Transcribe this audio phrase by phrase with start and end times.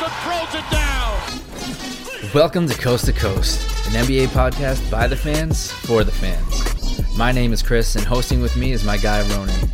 [0.00, 2.32] Boston throws it down.
[2.32, 7.16] Welcome to Coast to Coast, an NBA podcast by the fans for the fans.
[7.16, 9.68] My name is Chris, and hosting with me is my guy Ronan.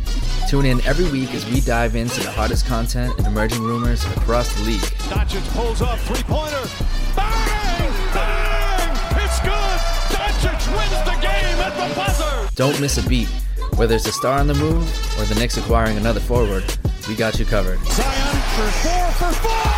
[0.49, 4.51] Tune in every week as we dive into the hottest content and emerging rumors across
[4.55, 4.81] the league.
[5.09, 6.67] Doncic pulls up three pointer.
[7.15, 7.93] Bang!
[8.13, 8.97] Bang!
[9.23, 9.79] It's good.
[10.09, 12.49] Doncic wins the game at the buzzer.
[12.55, 13.29] Don't miss a beat.
[13.75, 16.63] Whether it's a star on the move or the Knicks acquiring another forward,
[17.07, 17.79] we got you covered.
[17.85, 19.74] Zion for four for four.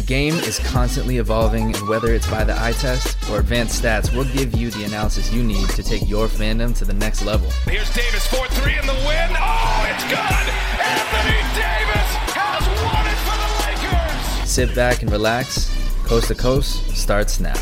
[0.00, 4.10] The game is constantly evolving, and whether it's by the eye test or advanced stats,
[4.14, 7.50] we'll give you the analysis you need to take your fandom to the next level.
[7.66, 9.30] Here's Davis 4-3 in the win.
[9.36, 10.46] Oh, it's good.
[10.80, 13.50] Anthony Davis has won it for the
[14.40, 14.50] Lakers.
[14.50, 15.70] Sit back and relax.
[16.06, 17.52] Coast to Coast starts now.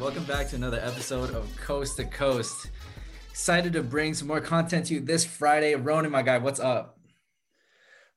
[0.00, 2.70] Welcome back to another episode of Coast to Coast.
[3.30, 5.74] Excited to bring some more content to you this Friday.
[5.74, 6.98] Ronan, my guy, what's up?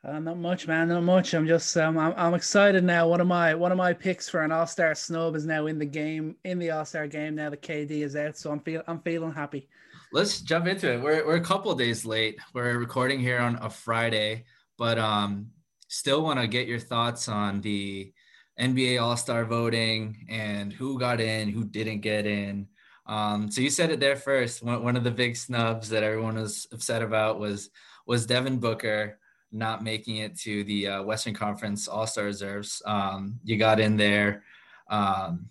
[0.04, 0.90] Uh, not much, man.
[0.90, 1.34] Not much.
[1.34, 3.08] I'm just um, I'm, I'm excited now.
[3.08, 5.80] One of my one of my picks for an All Star snub is now in
[5.80, 7.36] the game in the All Star game.
[7.36, 9.70] Now the KD is out, so I'm feel I'm feeling happy.
[10.12, 11.02] Let's jump into it.
[11.02, 12.38] We're we're a couple days late.
[12.54, 14.44] We're recording here on a Friday,
[14.78, 15.52] but um,
[15.88, 18.12] still want to get your thoughts on the
[18.60, 22.68] NBA All Star voting and who got in, who didn't get in.
[23.06, 24.62] Um, so you said it there first.
[24.62, 27.70] One, one of the big snubs that everyone was upset about was
[28.06, 29.20] was Devin Booker
[29.52, 32.82] not making it to the uh, Western Conference All Star reserves.
[32.86, 34.44] Um, you got in there.
[34.90, 35.50] Um,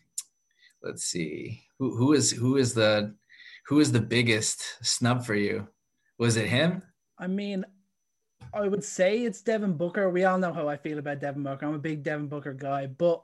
[0.83, 3.15] let's see who who is who is the
[3.67, 5.69] who is the biggest snub for you?
[6.19, 6.83] Was it him?
[7.19, 7.65] I mean,
[8.53, 10.11] I would say it's Devin Booker.
[10.11, 11.67] We all know how I feel about Devin Booker.
[11.67, 13.23] I'm a big Devin Booker guy, but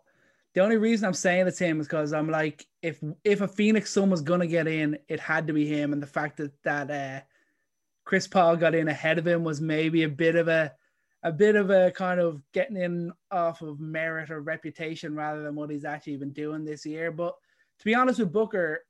[0.54, 3.90] the only reason I'm saying it's him is because I'm like, if if a Phoenix
[3.90, 5.92] Sun was gonna get in, it had to be him.
[5.92, 7.24] And the fact that that uh,
[8.04, 10.72] Chris Paul got in ahead of him was maybe a bit of a
[11.22, 15.54] a bit of a kind of getting in off of merit or reputation rather than
[15.54, 17.10] what he's actually been doing this year.
[17.10, 17.34] But
[17.78, 18.84] to be honest with Booker,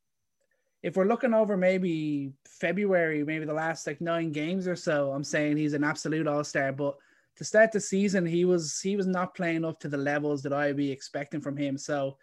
[0.84, 5.24] if we're looking over maybe February, maybe the last like nine games or so, I'm
[5.24, 6.72] saying he's an absolute all star.
[6.72, 6.94] But
[7.36, 10.52] to start the season, he was he was not playing up to the levels that
[10.52, 11.78] I'd be expecting from him.
[11.78, 12.18] So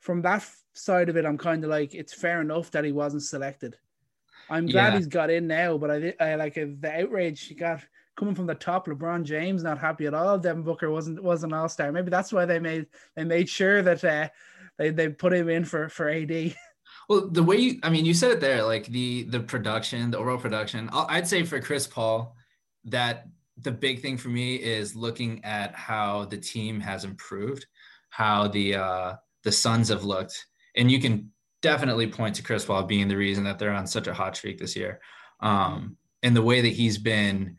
[0.00, 0.42] from that
[0.72, 3.76] side of it, I'm kind of like it's fair enough that he wasn't selected.
[4.48, 4.96] I'm glad Yeah.
[4.96, 7.84] he's got in now, but I, I like uh, the outrage he got
[8.16, 8.86] coming from the top.
[8.86, 10.38] LeBron James not happy at all.
[10.38, 11.92] Devin Booker wasn't was an all star.
[11.92, 12.86] Maybe that's why they made
[13.16, 14.28] they made sure that uh,
[14.78, 16.56] they they put him in for for AD.
[17.08, 20.18] Well, the way you, I mean, you said it there, like the the production, the
[20.18, 20.90] overall production.
[20.92, 22.36] I'd say for Chris Paul,
[22.84, 23.26] that
[23.62, 27.66] the big thing for me is looking at how the team has improved,
[28.10, 30.46] how the uh, the Suns have looked,
[30.76, 31.32] and you can
[31.62, 34.58] definitely point to Chris Paul being the reason that they're on such a hot streak
[34.58, 35.00] this year,
[35.40, 37.56] um, and the way that he's been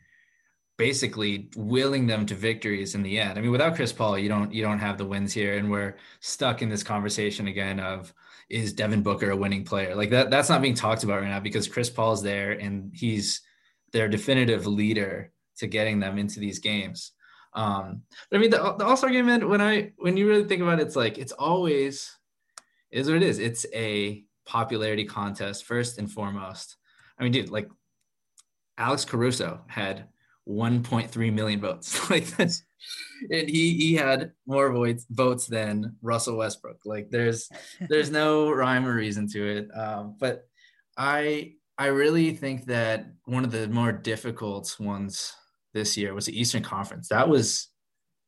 [0.77, 3.37] basically willing them to victories in the end.
[3.37, 5.97] I mean, without Chris Paul, you don't you don't have the wins here, and we're
[6.19, 8.13] stuck in this conversation again of
[8.49, 9.95] is Devin Booker a winning player?
[9.95, 13.41] Like that that's not being talked about right now because Chris Paul's there and he's
[13.91, 17.11] their definitive leader to getting them into these games.
[17.53, 19.49] Um, but I mean, the, the All Star game, man.
[19.49, 22.15] When I when you really think about it, it's like it's always
[22.91, 23.39] is what it is.
[23.39, 26.77] It's a popularity contest first and foremost.
[27.19, 27.69] I mean, dude, like
[28.77, 30.07] Alex Caruso had
[30.49, 32.09] 1.3 million votes.
[32.09, 32.63] like that's
[33.31, 36.79] and he he had more votes votes than Russell Westbrook.
[36.85, 37.49] Like there's
[37.89, 39.69] there's no rhyme or reason to it.
[39.77, 40.47] Um, but
[40.97, 45.33] I I really think that one of the more difficult ones
[45.73, 47.09] this year was the Eastern Conference.
[47.09, 47.69] That was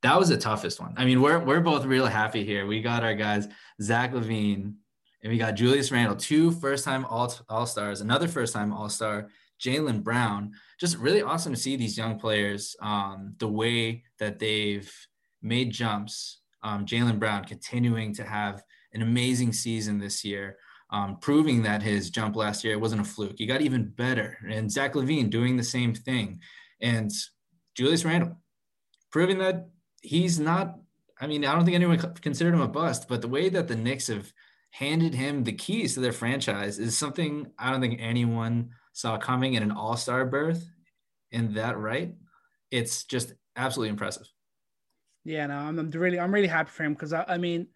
[0.03, 0.93] that was the toughest one.
[0.97, 2.65] I mean, we're we're both real happy here.
[2.65, 3.47] We got our guys
[3.81, 4.73] Zach LaVine
[5.23, 8.89] and we got Julius Randle, two first time all all stars, another first time all
[8.89, 9.29] star,
[9.61, 10.51] Jaylen Brown.
[10.79, 12.75] Just really awesome to see these young players.
[12.81, 14.91] Um, the way that they've
[15.41, 16.39] made jumps.
[16.63, 18.63] Um, Jaylen Brown continuing to have
[18.93, 20.57] an amazing season this year,
[20.91, 23.35] um, proving that his jump last year wasn't a fluke.
[23.37, 24.37] He got even better.
[24.49, 26.39] And Zach LaVine doing the same thing.
[26.81, 27.11] And
[27.75, 28.37] Julius Randle
[29.11, 29.69] proving that
[30.01, 30.77] he's not.
[31.19, 33.75] I mean, I don't think anyone considered him a bust, but the way that the
[33.75, 34.31] Knicks have
[34.71, 39.53] handed him the keys to their franchise is something I don't think anyone saw coming
[39.53, 40.69] in an all-star berth
[41.31, 42.13] in that right.
[42.69, 44.27] It's just absolutely impressive.
[45.23, 47.67] Yeah, no, I'm, I'm really I'm really happy for him because I, I mean,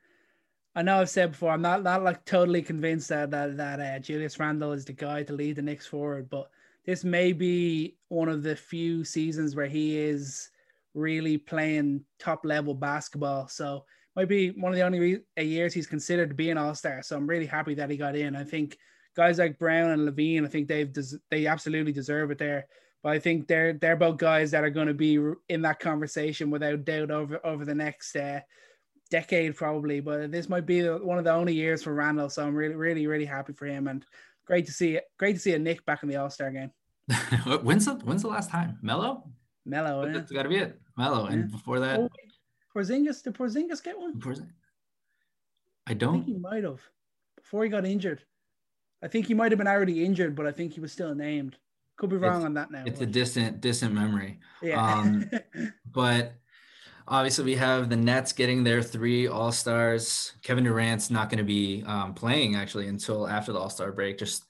[0.76, 4.00] I know I've said before I'm not not like totally convinced that that that uh,
[4.00, 6.50] Julius Randle is the guy to lead the Knicks forward, but
[6.86, 10.50] this may be one of the few seasons where he is
[10.94, 13.48] really playing top level basketball.
[13.48, 13.86] So
[14.16, 17.02] might be one of the only re- years he's considered to be an All Star.
[17.04, 18.36] So I'm really happy that he got in.
[18.36, 18.78] I think
[19.16, 22.68] guys like Brown and LaVine, I think they've des- they absolutely deserve it there.
[23.04, 25.20] But I think they're they're both guys that are going to be
[25.50, 28.42] in that conversation without doubt over over the next uh,
[29.12, 30.00] decade probably.
[30.00, 33.08] But this might be one of the only years for Randle, so I'm really really
[33.08, 34.06] really happy for him and
[34.46, 36.72] great to see great to see a Nick back in the All Star game.
[37.62, 38.80] when's the when's the last time?
[38.82, 39.30] Mello?
[39.66, 40.12] Melo.
[40.12, 40.80] That's got to be it.
[40.98, 42.10] Melo, and before that, oh,
[42.76, 43.24] Porzingis.
[43.24, 44.20] Did Porzingis get one?
[44.20, 44.50] Porzingis.
[45.88, 46.10] I don't.
[46.10, 46.82] I think he might have
[47.36, 48.24] before he got injured.
[49.06, 51.58] I think he might have been already injured, but I think he was still named.
[51.96, 52.84] Could be wrong it's, on that now.
[52.88, 54.40] It's a distant, distant memory.
[54.64, 54.84] Yeah.
[54.84, 55.30] Um,
[55.92, 56.34] but
[57.08, 60.34] obviously, we have the Nets getting their three All Stars.
[60.42, 64.18] Kevin Durant's not going to be um, playing actually until after the All Star break.
[64.18, 64.46] Just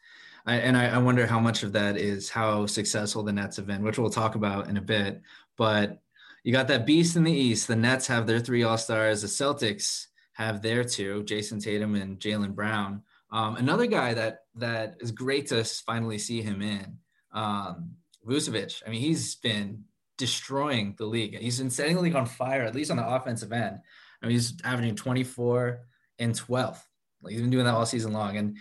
[0.45, 3.67] I, and I, I, wonder how much of that is how successful the Nets have
[3.67, 5.21] been, which we'll talk about in a bit.
[5.57, 6.01] But
[6.45, 7.67] you got that beast in the East.
[7.67, 9.21] The Nets have their three All Stars.
[9.21, 13.03] The Celtics have their two, Jayson Tatum and Jaylen Brown.
[13.31, 16.97] Um, another guy that that is great to finally see him in,
[17.33, 17.91] um,
[18.27, 18.81] Vucevic.
[18.85, 19.83] I mean, he's been
[20.17, 21.37] destroying the league.
[21.37, 23.79] He's been setting the league on fire, at least on the offensive end.
[24.21, 25.81] I mean, he's averaging 24
[26.19, 26.87] and 12.
[27.21, 28.37] Like he's been doing that all season long.
[28.37, 28.57] And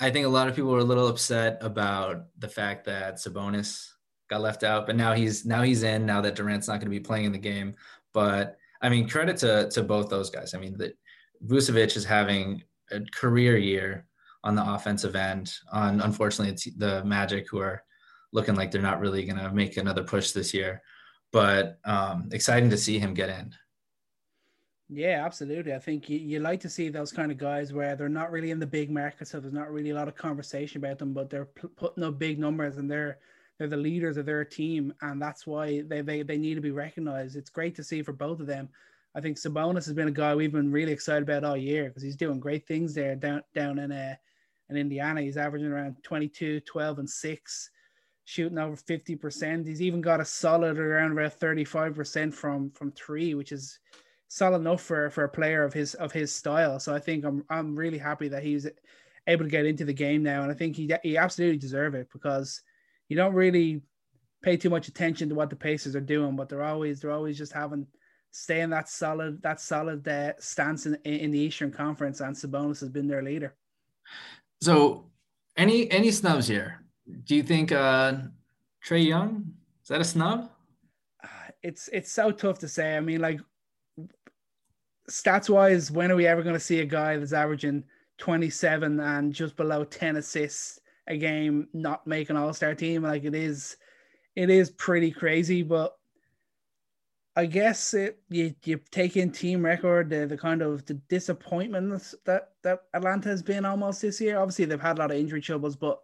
[0.00, 3.88] I think a lot of people were a little upset about the fact that Sabonis
[4.28, 6.06] got left out, but now he's now he's in.
[6.06, 7.74] Now that Durant's not going to be playing in the game,
[8.12, 10.54] but I mean, credit to to both those guys.
[10.54, 10.96] I mean, that
[11.44, 14.06] Vucevic is having a career year
[14.44, 15.52] on the offensive end.
[15.72, 17.82] On unfortunately, it's the Magic who are
[18.32, 20.82] looking like they're not really going to make another push this year.
[21.32, 23.54] But um, exciting to see him get in.
[24.90, 25.74] Yeah, absolutely.
[25.74, 28.50] I think you, you like to see those kind of guys where they're not really
[28.50, 31.28] in the big market, so there's not really a lot of conversation about them, but
[31.28, 33.18] they're p- putting up big numbers and they're
[33.58, 36.70] they're the leaders of their team, and that's why they, they they need to be
[36.70, 37.36] recognized.
[37.36, 38.70] It's great to see for both of them.
[39.14, 42.02] I think Sabonis has been a guy we've been really excited about all year because
[42.02, 44.14] he's doing great things there down down in uh,
[44.70, 45.22] in Indiana.
[45.22, 47.70] He's averaging around 22, 12, and six,
[48.24, 49.66] shooting over 50%.
[49.66, 53.78] He's even got a solid around about 35% from from three, which is
[54.28, 56.78] solid enough for, for a player of his of his style.
[56.78, 58.66] So I think I'm I'm really happy that he's
[59.26, 62.08] able to get into the game now, and I think he he absolutely deserve it
[62.12, 62.62] because
[63.08, 63.82] you don't really
[64.42, 67.38] pay too much attention to what the Pacers are doing, but they're always they're always
[67.38, 67.86] just having
[68.30, 72.90] staying that solid that solid uh, stance in, in the Eastern Conference, and Sabonis has
[72.90, 73.54] been their leader.
[74.60, 75.06] So,
[75.56, 76.84] any any snubs here?
[77.24, 78.14] Do you think uh,
[78.84, 79.54] Trae Young
[79.88, 80.50] is that a snub?
[81.62, 82.96] It's it's so tough to say.
[82.96, 83.40] I mean, like
[85.10, 87.84] stats wise, when are we ever going to see a guy that's averaging
[88.18, 93.02] 27 and just below 10 assists a game not make an all-star team?
[93.02, 93.76] Like it is
[94.36, 95.97] it is pretty crazy, but
[97.38, 102.12] I guess it you you take in team record the, the kind of the disappointments
[102.24, 104.40] that that Atlanta has been almost this year.
[104.40, 106.00] Obviously, they've had a lot of injury troubles, but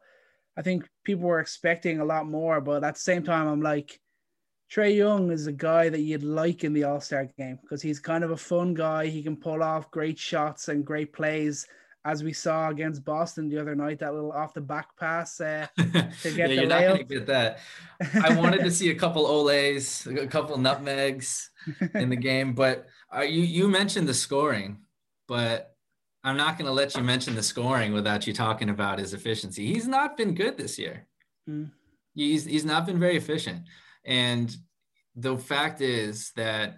[0.56, 2.60] I think people were expecting a lot more.
[2.60, 4.00] But at the same time, I'm like,
[4.72, 7.98] Trae Young is a guy that you'd like in the All Star game because he's
[7.98, 9.06] kind of a fun guy.
[9.06, 11.66] He can pull off great shots and great plays
[12.04, 15.66] as we saw against Boston the other night, that little off the back pass uh,
[15.76, 17.60] to get yeah, the you're not going to get that.
[18.22, 21.50] I wanted to see a couple Olays, a couple nutmegs
[21.94, 24.78] in the game, but uh, you you mentioned the scoring,
[25.26, 25.76] but
[26.23, 29.66] I'm not going to let you mention the scoring without you talking about his efficiency.
[29.66, 31.06] He's not been good this year.
[31.49, 31.70] Mm.
[32.14, 33.62] He's he's not been very efficient,
[34.04, 34.54] and
[35.16, 36.76] the fact is that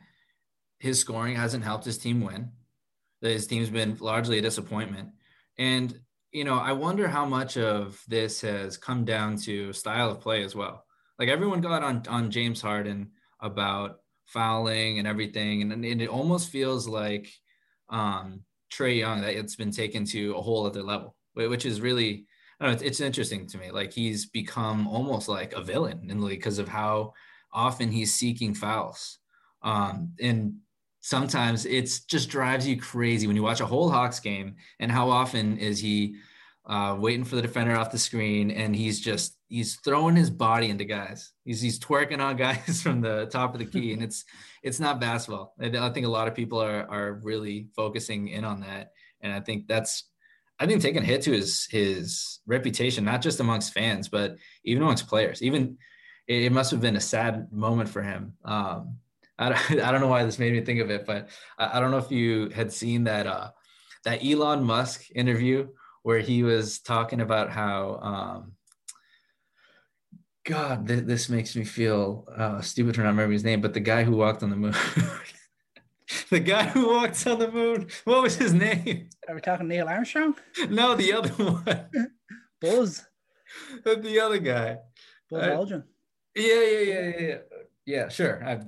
[0.78, 2.52] his scoring hasn't helped his team win.
[3.20, 5.08] His team's been largely a disappointment.
[5.58, 5.98] And,
[6.32, 10.44] you know, I wonder how much of this has come down to style of play
[10.44, 10.84] as well.
[11.18, 13.10] Like everyone got on, on James Harden
[13.40, 15.62] about fouling and everything.
[15.62, 17.32] And, and it almost feels like
[17.88, 22.26] um, Trae Young, that it's been taken to a whole other level, which is really,
[22.60, 23.70] know, it's, it's interesting to me.
[23.70, 27.14] Like he's become almost like a villain in the league because of how
[27.52, 29.18] often he's seeking fouls.
[29.62, 30.56] Um, and
[31.06, 35.08] sometimes it's just drives you crazy when you watch a whole Hawks game and how
[35.08, 36.16] often is he
[36.66, 40.68] uh, waiting for the defender off the screen and he's just he's throwing his body
[40.68, 41.30] into guys.
[41.44, 44.24] He's he's twerking on guys from the top of the key and it's
[44.64, 45.54] it's not basketball.
[45.60, 49.38] I think a lot of people are are really focusing in on that and I
[49.38, 50.08] think that's
[50.58, 54.82] I think taking a hit to his his reputation, not just amongst fans, but even
[54.82, 55.40] amongst players.
[55.40, 55.78] Even
[56.26, 58.32] it, must have been a sad moment for him.
[58.44, 58.96] Um,
[59.38, 61.28] I don't, I don't know why this made me think of it, but
[61.58, 63.50] I, I don't know if you had seen that uh,
[64.04, 65.68] that Elon Musk interview
[66.02, 68.52] where he was talking about how um,
[70.44, 73.80] God, th- this makes me feel uh, stupid for not remembering his name, but the
[73.80, 74.74] guy who walked on the moon.
[76.30, 77.88] the guy who walked on the moon.
[78.04, 79.08] What was his name?
[79.28, 80.36] Are we talking Neil Armstrong?
[80.70, 82.10] No, the other one.
[82.60, 83.04] Buzz.
[83.84, 84.78] the other guy.
[85.28, 85.82] Buzz Uh, Aldrin.
[86.36, 87.38] Yeah, yeah, yeah, yeah, yeah.
[87.84, 88.44] Yeah, sure.
[88.44, 88.60] I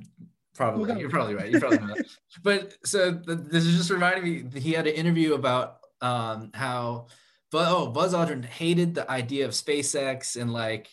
[0.59, 1.51] probably you're probably right.
[1.51, 2.05] You probably that.
[2.43, 4.61] But so th- this is just reminding me.
[4.61, 7.07] He had an interview about um how,
[7.51, 10.89] but oh, Buzz Aldrin hated the idea of SpaceX and like,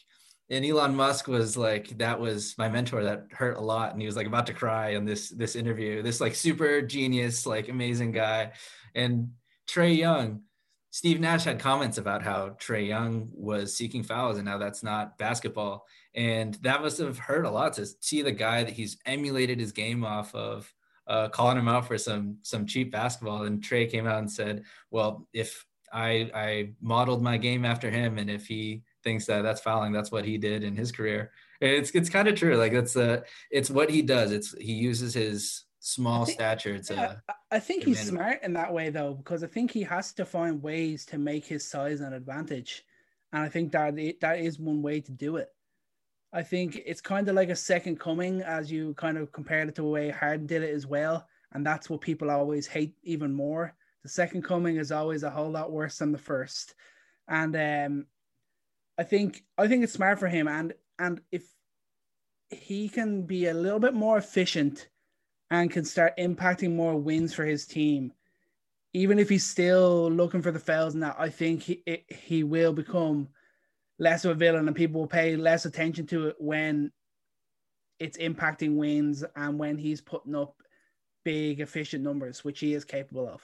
[0.49, 4.05] and Elon Musk was like that was my mentor that hurt a lot, and he
[4.05, 6.03] was like about to cry in this this interview.
[6.03, 8.51] This like super genius, like amazing guy,
[8.93, 9.31] and
[9.67, 10.41] Trae Young.
[10.91, 15.17] Steve Nash had comments about how Trae Young was seeking fouls and now that's not
[15.17, 19.59] basketball and that must have hurt a lot to see the guy that he's emulated
[19.59, 20.73] his game off of
[21.07, 23.43] uh, calling him out for some some cheap basketball.
[23.43, 28.17] And Trae came out and said well if i i modeled my game after him
[28.17, 31.31] and if he thinks that that's fouling that's what he did in his career.
[31.61, 32.55] It's it's kind of true.
[32.57, 34.31] Like that's uh it's what he does.
[34.31, 37.15] It's he uses his small think- stature to Yeah,
[37.51, 40.25] I- think he's demand- smart in that way though, because I think he has to
[40.25, 42.83] find ways to make his size an advantage,
[43.31, 45.49] and I think that i- that is one way to do it.
[46.35, 49.75] I think it's kind of like a second coming, as you kind of compared it
[49.75, 53.33] to the way Harden did it as well, and that's what people always hate even
[53.33, 53.73] more.
[54.03, 56.75] The second coming is always a whole lot worse than the first,
[57.29, 58.05] and um,
[58.97, 61.47] I think I think it's smart for him, and and if
[62.49, 64.89] he can be a little bit more efficient
[65.49, 68.11] and can start impacting more wins for his team.
[68.93, 72.43] Even if he's still looking for the fouls and that, I think he it, he
[72.43, 73.29] will become
[73.99, 76.91] less of a villain and people will pay less attention to it when
[77.99, 80.55] it's impacting wins and when he's putting up
[81.23, 83.41] big efficient numbers, which he is capable of.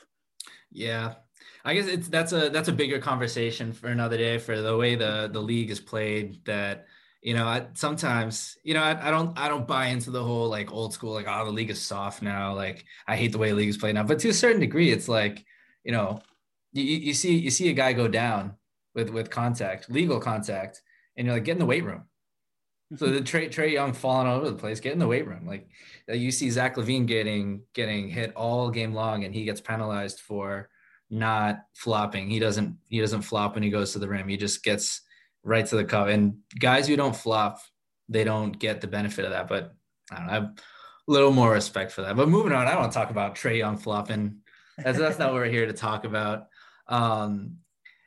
[0.72, 1.16] Yeah,
[1.64, 4.96] I guess it's that's a that's a bigger conversation for another day for the way
[4.96, 6.44] the the league is played.
[6.46, 6.88] That
[7.22, 10.50] you know, I, sometimes you know I, I don't I don't buy into the whole
[10.50, 12.54] like old school like oh the league is soft now.
[12.56, 14.04] Like I hate the way the league is played now.
[14.04, 15.46] But to a certain degree, it's like
[15.84, 16.22] you know
[16.74, 18.56] you, you you see you see a guy go down
[18.94, 20.82] with with contact, legal contact,
[21.16, 22.06] and you're like get in the weight room.
[22.96, 24.80] So the Trae Trae Young falling all over the place.
[24.80, 25.46] Get in the weight room.
[25.46, 25.70] Like
[26.10, 30.20] uh, you see Zach LaVine getting getting hit all game long, and he gets penalized
[30.20, 30.70] for
[31.10, 32.30] not flopping.
[32.30, 34.28] He doesn't he doesn't flop when he goes to the rim.
[34.28, 35.02] He just gets
[35.44, 36.08] right to the cup.
[36.08, 37.60] And guys who don't flop,
[38.10, 39.48] they don't get the benefit of that.
[39.48, 39.74] But
[40.12, 40.32] I don't know.
[40.32, 42.16] I have a little more respect for that.
[42.16, 44.38] But moving on, I don't want to talk about Trae Young flopping.
[44.78, 46.48] That's that's not what we're here to talk about.
[46.88, 47.58] Um,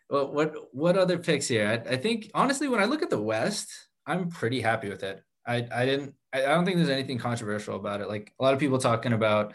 [0.09, 1.69] what what what other picks here?
[1.69, 3.71] I, I think honestly, when I look at the West,
[4.07, 5.23] I'm pretty happy with it.
[5.47, 6.15] I I didn't.
[6.33, 8.09] I, I don't think there's anything controversial about it.
[8.09, 9.55] Like a lot of people talking about,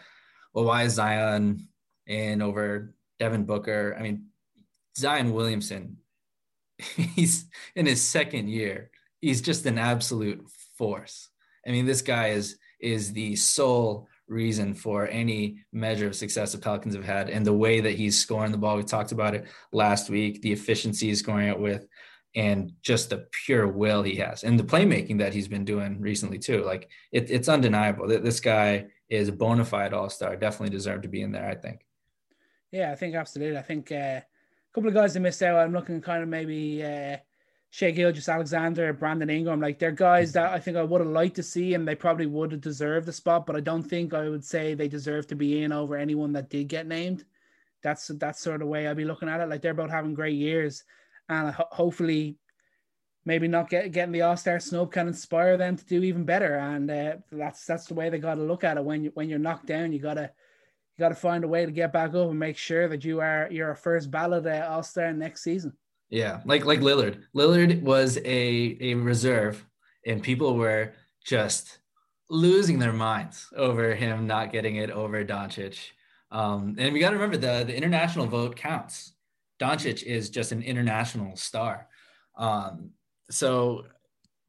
[0.52, 1.68] well, why is Zion
[2.06, 3.96] in over Devin Booker?
[3.98, 4.26] I mean,
[4.96, 5.98] Zion Williamson,
[6.78, 8.90] he's in his second year.
[9.20, 11.28] He's just an absolute force.
[11.66, 16.58] I mean, this guy is is the sole reason for any measure of success the
[16.58, 18.76] Pelicans have had, and the way that he's scoring the ball.
[18.76, 20.40] We talked about it last week.
[20.40, 21.86] The efficiency he's scoring it with,
[22.34, 26.38] and just the pure will he has, and the playmaking that he's been doing recently
[26.38, 26.62] too.
[26.64, 30.36] Like it, it's undeniable that this guy is a bona fide All Star.
[30.36, 31.48] Definitely deserved to be in there.
[31.48, 31.84] I think.
[32.70, 33.58] Yeah, I think absolutely.
[33.58, 34.24] I think uh, a
[34.72, 35.58] couple of guys that missed out.
[35.58, 37.16] I'm looking kind of maybe uh,
[37.72, 39.60] Shai Gilgeous-Alexander, Brandon Ingram.
[39.60, 42.26] Like they're guys that I think I would have liked to see, and they probably
[42.26, 43.46] would have deserved the spot.
[43.46, 46.50] But I don't think I would say they deserve to be in over anyone that
[46.50, 47.24] did get named.
[47.82, 49.48] That's that's sort of way I'd be looking at it.
[49.48, 50.82] Like they're both having great years,
[51.28, 52.36] and ho- hopefully,
[53.24, 56.56] maybe not get, getting the All Star snub can inspire them to do even better.
[56.56, 58.84] And uh, that's that's the way they got to look at it.
[58.84, 60.32] When you when you're knocked down, you gotta
[60.96, 63.20] you got to find a way to get back up and make sure that you
[63.20, 65.72] are you're a first ballot uh, All Star next season.
[66.10, 67.22] Yeah, like like Lillard.
[67.34, 69.64] Lillard was a a reserve,
[70.04, 70.92] and people were
[71.24, 71.78] just
[72.28, 75.78] losing their minds over him not getting it over Doncic.
[76.30, 79.12] Um, and we got to remember the the international vote counts.
[79.60, 81.86] Doncic is just an international star.
[82.36, 82.90] Um,
[83.30, 83.86] so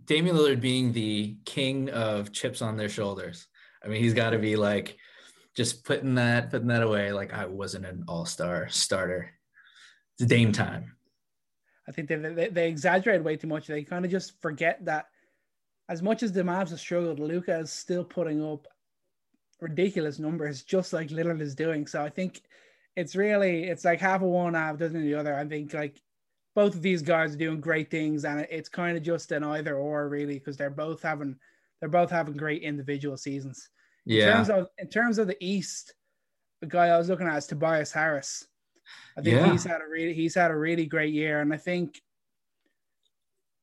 [0.06, 3.48] Damian Lillard being the king of chips on their shoulders.
[3.84, 4.98] I mean, he's got to be like
[5.56, 7.12] just putting that putting that away.
[7.12, 9.32] Like I wasn't an all star starter.
[10.18, 10.96] It's Dame time.
[11.88, 13.68] I think they, they, they exaggerate way too much.
[13.68, 15.08] They kind of just forget that
[15.90, 18.68] as much as the Mavs have struggled, Luka is still putting up
[19.60, 21.88] ridiculous numbers, just like Lillard is doing.
[21.88, 22.42] So I think
[22.96, 25.36] it's really it's like half of one, half doesn't the other.
[25.36, 26.02] I think like
[26.56, 29.76] both of these guys are doing great things, and it's kind of just an either
[29.76, 31.36] or really because they're both having
[31.80, 33.70] they're both having great individual seasons.
[34.06, 34.34] In Yeah.
[34.34, 35.94] terms of in terms of the East,
[36.62, 38.48] the guy I was looking at is Tobias Harris.
[39.18, 39.52] I think Yeah.
[39.52, 42.02] he's had a really he's had a really great year, and I think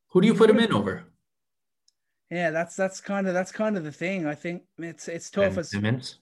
[0.09, 1.03] Who do you put him in over?
[2.31, 4.25] yeah, that's that's kind of that's kind of the thing.
[4.27, 5.51] I think it's it's tough.
[5.55, 6.19] Ben As Simmons.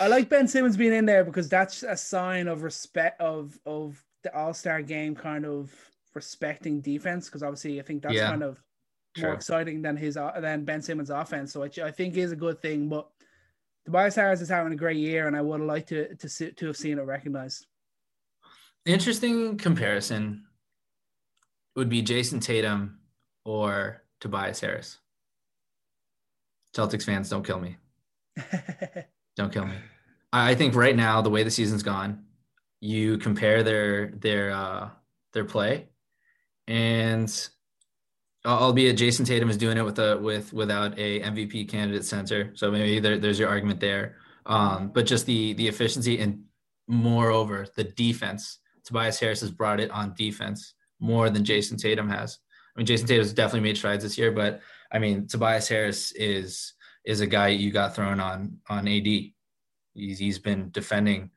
[0.00, 4.02] I like Ben Simmons being in there because that's a sign of respect of of
[4.22, 5.70] the All Star game, kind of
[6.14, 7.26] respecting defense.
[7.28, 8.30] Because obviously, I think that's Yeah.
[8.30, 8.62] kind of
[9.14, 9.24] True.
[9.26, 11.52] more exciting than his than Ben Simmons' offense.
[11.52, 12.88] So I, I think is a good thing.
[12.88, 13.10] But
[13.84, 16.52] Tobias Harris is having a great year, and I would have liked to to see,
[16.52, 17.66] to have seen it recognized.
[18.84, 20.44] Interesting comparison
[21.76, 23.00] would be Jayson Tatum
[23.44, 24.98] or Tobias Harris.
[26.74, 27.76] Celtics fans, don't kill me.
[29.36, 29.74] Don't kill me.
[30.32, 32.24] I I think right now, the way the season's gone,
[32.80, 34.90] you compare their their uh,
[35.32, 35.88] their play,
[36.66, 37.30] and
[38.44, 42.70] albeit Jayson Tatum is doing it with a with without a MVP candidate center, so
[42.70, 44.16] maybe there, there's your argument there.
[44.46, 46.44] Um, but just the the efficiency and
[46.88, 48.58] moreover the defense.
[48.84, 52.38] Tobias Harris has brought it on defense more than Jayson Tatum has.
[52.74, 56.74] I mean, Jayson Tatum's definitely made strides this year, but I mean, Tobias Harris is
[57.04, 59.06] is a guy you got thrown on on AD.
[59.06, 61.30] He's he's been defending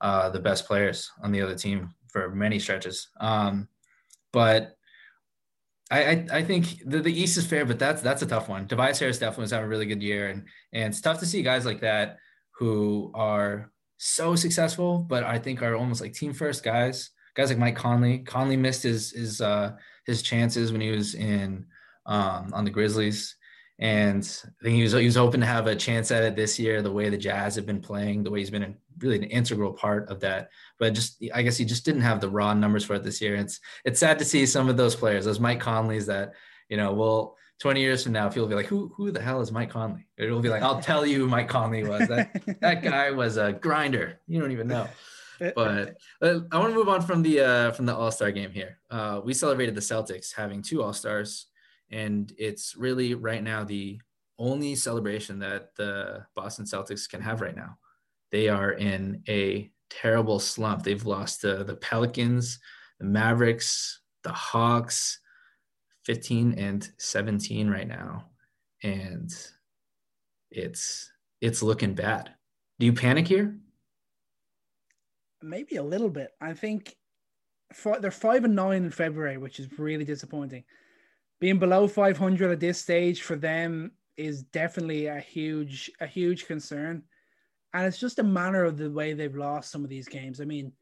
[0.00, 3.08] uh, the best players on the other team for many stretches.
[3.20, 3.68] Um,
[4.32, 4.76] but
[5.90, 8.68] I, I I think the, the East is fair, but that's that's a tough one.
[8.68, 11.42] Tobias Harris definitely was having a really good year, and and it's tough to see
[11.42, 12.18] guys like that
[12.58, 17.10] who are so successful, but I think are almost like team first guys.
[17.34, 18.18] Guys like Mike Conley.
[18.20, 19.72] Conley missed his his uh,
[20.06, 21.66] his chances when he was in
[22.06, 23.36] um, on the Grizzlies.
[23.78, 26.58] And I think he was he was hoping to have a chance at it this
[26.58, 26.82] year.
[26.82, 30.08] The way the Jazz have been playing, the way he's been really an integral part
[30.08, 30.50] of that.
[30.78, 33.34] But just I guess he just didn't have the raw numbers for it this year.
[33.36, 36.32] It's it's sad to see some of those players, those Mike Conleys, that
[36.68, 39.40] you know, will 20 years from now, people will be like, who who the hell
[39.40, 40.06] is Mike Conley?
[40.16, 42.08] It'll be like, I'll tell you who Mike Conley was.
[42.08, 44.20] That that guy was a grinder.
[44.26, 44.88] You don't even know
[45.54, 48.50] but uh, I want to move on from the uh, from the All Star game
[48.50, 48.78] here.
[48.90, 51.46] Uh, we celebrated the Celtics having two All Stars,
[51.90, 54.00] and it's really right now the
[54.38, 57.78] only celebration that the Boston Celtics can have right now.
[58.32, 60.82] They are in a terrible slump.
[60.82, 62.58] They've lost to the Pelicans,
[62.98, 65.18] the Mavericks, the Hawks,
[66.04, 68.26] 15 and 17 right now,
[68.82, 69.30] and
[70.50, 72.30] it's it's looking bad.
[72.78, 73.56] Do you panic here?
[75.42, 76.30] Maybe a little bit.
[76.40, 76.96] I think
[77.72, 80.64] fi- they're five and nine in February, which is really disappointing.
[81.40, 87.02] Being below 500 at this stage for them is definitely a huge, a huge concern.
[87.72, 90.40] And it's just a manner of the way they've lost some of these games.
[90.40, 90.72] I mean,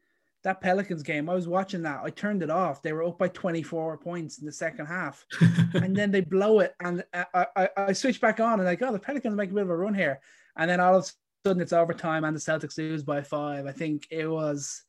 [0.43, 2.01] that Pelicans game, I was watching that.
[2.03, 2.81] I turned it off.
[2.81, 5.25] They were up by 24 points in the second half.
[5.73, 6.75] and then they blow it.
[6.79, 9.63] And I, I, I switch back on and like, oh, the Pelicans make a bit
[9.63, 10.21] of a run here.
[10.55, 13.65] And then all of a sudden it's overtime and the Celtics lose by five.
[13.65, 14.83] I think it was,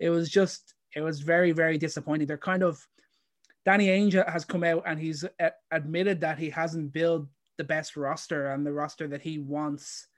[0.00, 2.26] it was just, it was very, very disappointing.
[2.26, 2.84] They're kind of,
[3.64, 5.24] Danny Ainge has come out and he's
[5.70, 10.08] admitted that he hasn't built the best roster and the roster that he wants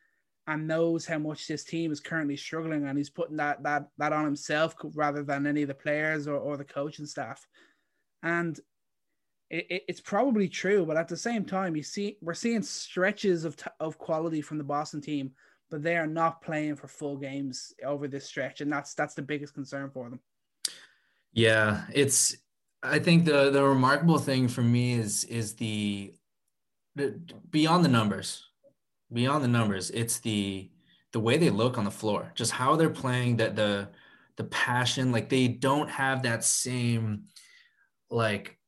[0.47, 4.13] and knows how much this team is currently struggling and he's putting that that that
[4.13, 7.47] on himself rather than any of the players or, or the coaching staff
[8.23, 8.61] and
[9.51, 13.45] it, it- it's probably true but at the same time you see we're seeing stretches
[13.45, 15.31] of, t- of quality from the boston team
[15.71, 19.23] but they are not playing for full games over this stretch and that's that's the
[19.23, 20.21] biggest concern for them
[21.33, 22.37] Yeah, it's
[22.83, 26.13] I think the the remarkable thing for me is is the,
[26.97, 27.19] the
[27.51, 28.45] beyond the numbers.
[29.15, 30.71] Beyond the numbers, it's the
[31.13, 33.89] the way they look on the floor, just how they're playing that the
[34.37, 37.25] the passion, like they don't have that same
[38.11, 38.59] like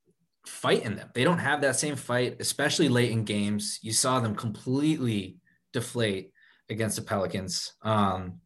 [0.46, 1.10] fight in them.
[1.14, 3.80] They don't have that same fight, especially late in games.
[3.82, 5.38] You saw them completely
[5.72, 6.30] deflate
[6.70, 7.72] against the Pelicans.
[7.82, 8.40] Um,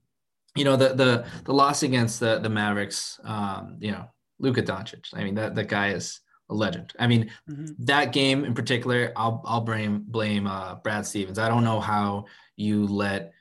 [0.56, 4.06] you know, the the the loss against the the Mavericks, um, you know,
[4.38, 5.06] Luka Doncic.
[5.14, 6.92] I mean, that that guy is a legend.
[6.98, 7.74] I mean, Mhm.
[7.78, 11.38] that game in particular, I'll I'll blame blame uh, Brad Stevens.
[11.38, 13.32] I don't know how you let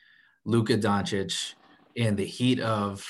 [0.46, 1.54] Luka Doncic
[1.96, 3.06] in the heat of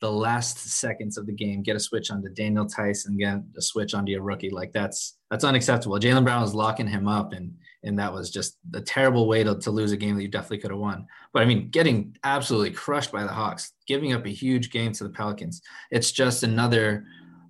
[0.00, 3.94] the last seconds of the game get a switch onto Daniel Theis, get a switch
[3.94, 4.50] onto your rookie.
[4.50, 5.98] Like that's that's unacceptable.
[5.98, 7.54] Jaylen Brown was locking him up, and
[7.84, 10.58] and that was just a terrible way to, to lose a game that you definitely
[10.58, 11.06] could have won.
[11.34, 15.04] But I mean, getting absolutely crushed by the Hawks, giving up a huge game to
[15.04, 15.60] the Pelicans.
[15.90, 17.04] It's just another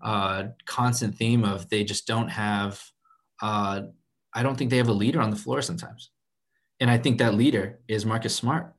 [0.05, 2.81] uh, constant theme of they just don't have.
[3.43, 3.83] Uh,
[4.33, 6.11] I don't think they have a leader on the floor sometimes,
[6.79, 8.75] and I think that leader is Marcus Smart.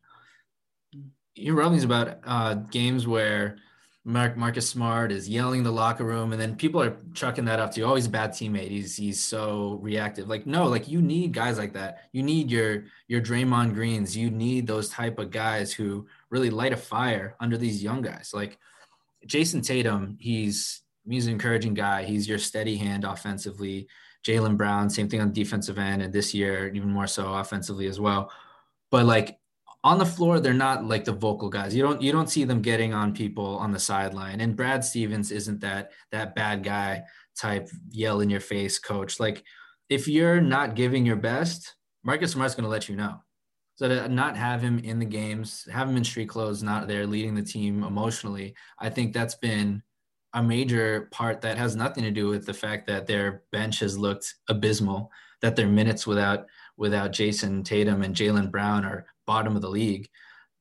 [1.34, 3.58] You're rumblings about uh, games where
[4.08, 7.60] Mark Marcus Smart is yelling in the locker room, and then people are chucking that
[7.60, 7.88] up to you.
[7.88, 8.70] Oh, he's a bad teammate.
[8.70, 10.30] He's he's so reactive.
[10.30, 12.08] Like no, like you need guys like that.
[12.12, 14.16] You need your your Draymond Greens.
[14.16, 18.30] You need those type of guys who really light a fire under these young guys.
[18.32, 18.60] Like
[19.26, 22.04] Jayson Tatum, he's he's an encouraging guy.
[22.04, 23.88] He's your steady hand offensively.
[24.26, 27.88] Jaylen Brown, same thing on the defensive end, and this year even more so offensively
[27.88, 28.32] as well.
[28.90, 29.38] But like
[29.84, 31.76] on the floor, they're not like the vocal guys.
[31.76, 34.42] You don't you don't see them getting on people on the sideline.
[34.42, 37.04] And Brad Stevens isn't that that bad guy
[37.40, 39.20] type yell in your face coach.
[39.20, 39.44] Like
[39.90, 43.20] if you're not giving your best, Marcus Smart's going to let you know.
[43.76, 47.06] So to not have him in the games, have him in street clothes, not there
[47.06, 49.84] leading the team emotionally, I think that's been
[50.36, 53.98] a major part that has nothing to do with the fact that their bench has
[53.98, 55.10] looked abysmal,
[55.42, 56.46] that their minutes without
[56.78, 60.10] without Jayson Tatum and Jaylen Brown are bottom of the league.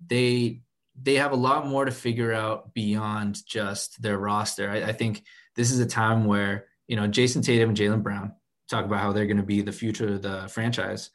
[0.07, 0.63] They
[1.03, 4.71] they have a lot more to figure out beyond just their roster.
[4.71, 5.25] I, I think
[5.57, 8.33] this is a time where you know Jayson Tatum and Jaylen Brown
[8.71, 11.11] talk about how they're going to be the future of the franchise.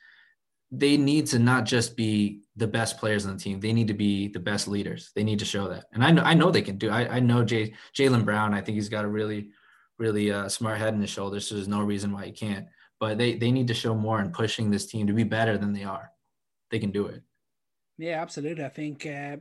[0.72, 3.94] They need to not just be the best players on the team; they need to
[3.94, 5.12] be the best leaders.
[5.16, 6.90] They need to show that, and I know I know they can do.
[6.90, 8.54] I, I know Jay Jaylen Brown.
[8.54, 9.50] I think he's got a really
[9.98, 12.68] really uh, smart head in his shoulders, so there's no reason why he can't.
[13.00, 15.74] But they they need to show more in pushing this team to be better than
[15.74, 16.12] they are.
[16.70, 17.24] They can do it.
[17.98, 18.64] Yeah, absolutely.
[18.64, 19.38] I think uh,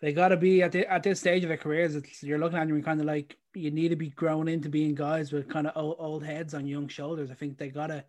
[0.00, 1.96] they got to be at the, at this stage of their careers.
[2.22, 5.32] You're looking at them kind of like you need to be grown into being guys
[5.32, 7.30] with kind of old, old heads on young shoulders.
[7.30, 8.04] I think they got to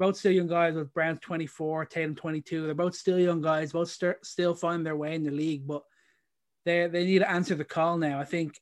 [0.00, 2.64] both still young guys with Brown's 24, Tatum 22.
[2.64, 5.82] They're both still young guys, both st- still find their way in the league, but
[6.64, 8.18] they they need to answer the call now.
[8.18, 8.58] I think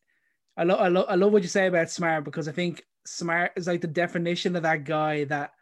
[0.57, 3.53] I love I love I love what you say about Smart because I think Smart
[3.57, 5.53] is like the definition of that guy that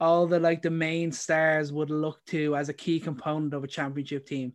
[0.00, 3.68] all the like the main stars would look to as a key component of a
[3.68, 4.52] championship team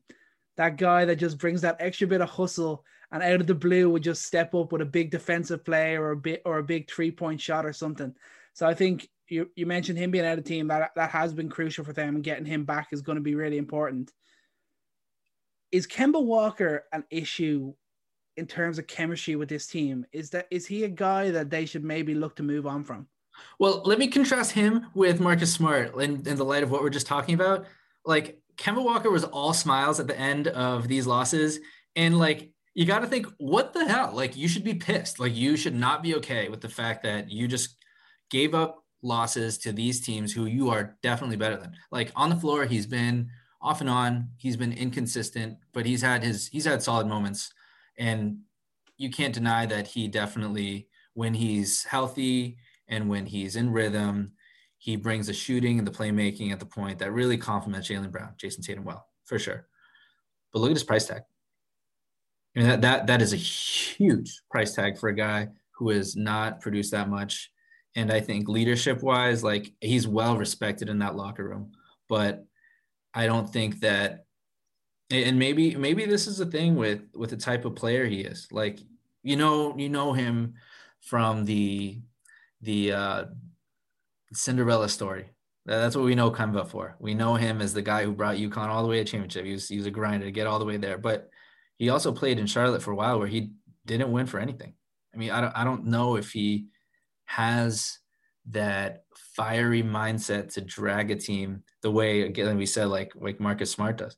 [0.57, 3.89] that guy that just brings that extra bit of hustle and out of the blue
[3.89, 6.89] would just step up with a big defensive play or a bit or a big
[6.89, 8.13] three point shot or something.
[8.53, 11.49] So I think you, you mentioned him being out of team that that has been
[11.49, 14.11] crucial for them and getting him back is going to be really important.
[15.71, 17.73] Is Kemba Walker an issue
[18.35, 20.05] in terms of chemistry with this team?
[20.11, 23.07] Is that is he a guy that they should maybe look to move on from?
[23.57, 26.89] Well, let me contrast him with Marcus Smart in, in the light of what we're
[26.89, 27.65] just talking about.
[28.05, 31.59] Like Kemba Walker was all smiles at the end of these losses.
[31.95, 34.11] And like, you got to think, what the hell?
[34.13, 35.19] Like, you should be pissed.
[35.19, 37.75] Like, you should not be okay with the fact that you just
[38.29, 41.73] gave up losses to these teams who you are definitely better than.
[41.91, 43.29] Like, on the floor, he's been
[43.61, 47.53] off and on, he's been inconsistent, but he's had his, he's had solid moments.
[47.97, 48.39] And
[48.97, 54.33] you can't deny that he definitely, when he's healthy and when he's in rhythm,
[54.77, 58.33] he brings the shooting and the playmaking at the point that really complements Jaylen Brown,
[58.37, 59.67] Jayson Tatum well, for sure.
[60.51, 61.21] But look at his price tag.
[62.55, 66.15] I mean, that, that, that is a huge price tag for a guy who has
[66.15, 67.51] not produced that much.
[67.95, 71.71] And I think leadership wise, like he's well respected in that locker room.
[72.07, 72.45] But
[73.13, 74.25] I don't think that
[75.09, 78.47] and maybe maybe this is a thing with with the type of player he is.
[78.51, 78.79] Like,
[79.23, 80.53] you know, you know him
[81.01, 81.99] from the
[82.61, 83.25] the uh
[84.33, 85.29] Cinderella story.
[85.65, 86.95] That's what we know Kemba for.
[86.99, 89.45] We know him as the guy who brought UConn all the way to championship.
[89.45, 90.97] He was, he was a grinder to get all the way there.
[90.97, 91.29] But
[91.77, 93.51] he also played in Charlotte for a while where he
[93.85, 94.73] didn't win for anything.
[95.13, 96.67] I mean, I don't, I don't know if he
[97.35, 97.99] has
[98.49, 99.03] that
[99.35, 103.97] fiery mindset to drag a team the way, again, we said, like, like Marcus Smart
[103.97, 104.17] does.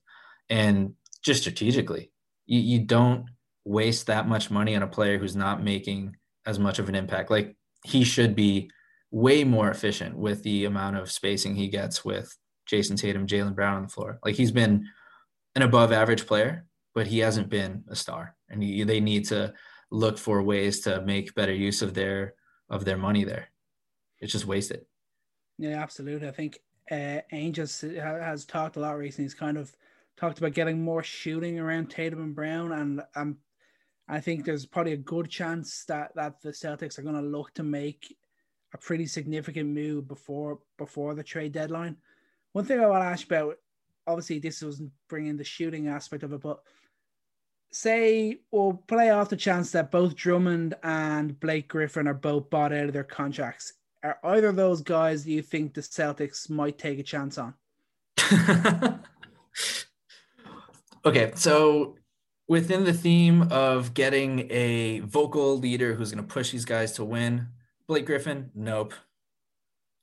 [0.49, 2.11] And just strategically,
[2.45, 3.25] you, you don't
[3.65, 7.31] waste that much money on a player who's not making as much of an impact.
[7.31, 8.69] Like, he should be–
[9.13, 13.75] way more efficient with the amount of spacing he gets with Jayson Tatum, Jaylen Brown
[13.75, 14.17] on the floor.
[14.25, 14.87] Like he's been
[15.55, 18.35] an above average player, but he hasn't been a star.
[18.49, 19.53] And he, they need to
[19.91, 22.33] look for ways to make better use of their
[22.69, 23.49] of their money there.
[24.19, 24.85] It's just wasted.
[25.57, 26.27] Yeah, absolutely.
[26.27, 26.59] I think
[26.91, 29.25] uh, Ainge's has talked a lot recently.
[29.25, 29.75] He's kind of
[30.17, 33.37] talked about getting more shooting around Tatum and Brown, and um,
[34.07, 37.53] I think there's probably a good chance that that the Celtics are going to look
[37.55, 38.15] to make
[38.73, 41.97] a pretty significant move before before the trade deadline.
[42.53, 43.55] One thing I want to ask about,
[44.05, 46.59] obviously, this wasn't bringing the shooting aspect of it, but
[47.73, 52.71] say we'll play off the chance that both Drummond and Blake Griffin are both bought
[52.71, 53.73] out of their contracts.
[54.03, 57.53] Are either of those guys you think the Celtics might take a chance on?
[61.05, 61.95] okay, so
[62.47, 67.03] within the theme of getting a vocal leader who's going to push these guys to
[67.03, 67.47] win,
[67.87, 68.93] Blake Griffin, nope.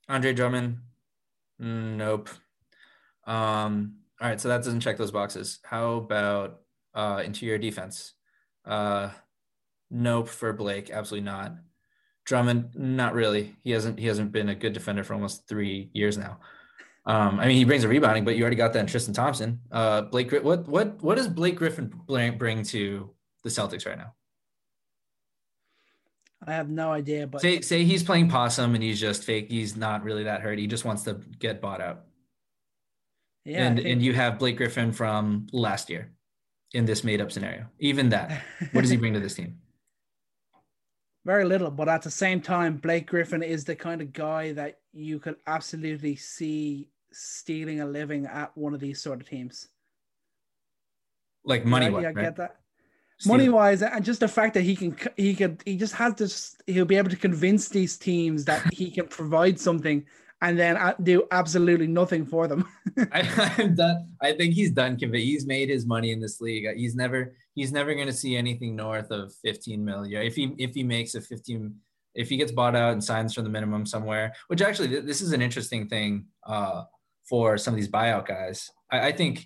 [0.09, 0.79] Andre Drummond,
[1.59, 2.29] nope.
[3.25, 5.59] Um, all right, so that doesn't check those boxes.
[5.63, 6.61] How about
[6.93, 8.13] uh, interior defense?
[8.65, 9.09] Uh,
[9.89, 11.55] nope for Blake, absolutely not.
[12.25, 13.55] Drummond, not really.
[13.63, 16.39] He hasn't he hasn't been a good defender for almost three years now.
[17.05, 19.59] Um, I mean, he brings a rebounding, but you already got that in Tristan Thompson.
[19.71, 23.09] Uh, Blake, what what what does Blake Griffin bring to
[23.43, 24.13] the Celtics right now?
[26.45, 27.25] I have no idea.
[27.27, 29.49] But say say he's playing possum and he's just fake.
[29.49, 30.59] He's not really that hurt.
[30.59, 32.05] He just wants to get bought out.
[33.45, 33.87] Yeah, and think...
[33.87, 36.11] and you have Blake Griffin from last year
[36.73, 37.65] in this made up scenario.
[37.79, 39.57] Even that, what does he bring to this team?
[41.25, 44.79] Very little, but at the same time, Blake Griffin is the kind of guy that
[44.91, 49.67] you could absolutely see stealing a living at one of these sort of teams.
[51.43, 52.57] Like money wise, I get that.
[53.25, 56.55] Money wise, and just the fact that he can, he could, he just has this.
[56.65, 60.03] He'll be able to convince these teams that he can provide something
[60.41, 62.67] and then do absolutely nothing for them.
[63.11, 64.07] I, am done.
[64.21, 64.97] I think he's done.
[64.97, 66.67] He's made his money in this league.
[66.75, 70.23] He's never he's never going to see anything north of 15 million.
[70.23, 71.75] If he if he makes a 15,
[72.15, 75.31] if he gets bought out and signs for the minimum somewhere, which actually this is
[75.31, 76.83] an interesting thing uh,
[77.29, 78.69] for some of these buyout guys.
[78.91, 79.43] I, I think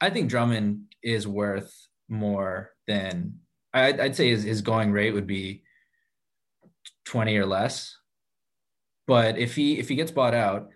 [0.00, 1.72] I think Drummond is worth
[2.08, 3.40] more than
[3.72, 5.62] I'd, I'd say his, his going rate would be
[7.06, 7.96] 20 or less
[9.06, 10.70] but if he if he gets bought out,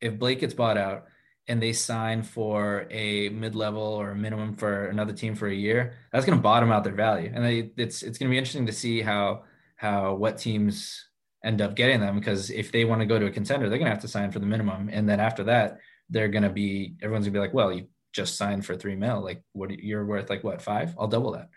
[0.00, 1.06] if Blake gets bought out
[1.48, 5.94] and they sign for a mid-level or a minimum for another team for a year,
[6.12, 7.30] that's going to bottom out their value.
[7.34, 9.44] And they, it's it's going to be interesting to see how
[9.76, 11.06] how what teams
[11.42, 13.90] end up getting them because if they want to go to a contender, they're going
[13.90, 15.78] to have to sign for the minimum, and then after that,
[16.10, 18.96] they're going to be everyone's going to be like, well, you just signed for three
[18.96, 20.94] mil, like what you're worth, like what five?
[20.98, 21.48] I'll double that,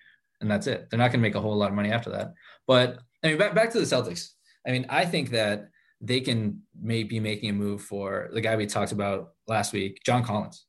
[0.42, 0.90] and that's it.
[0.90, 2.34] They're not going to make a whole lot of money after that.
[2.66, 4.30] But I mean, back back to the Celtics.
[4.66, 5.70] I mean, I think that
[6.04, 10.02] they can maybe be making a move for the guy we talked about last week,
[10.06, 10.66] John Collins.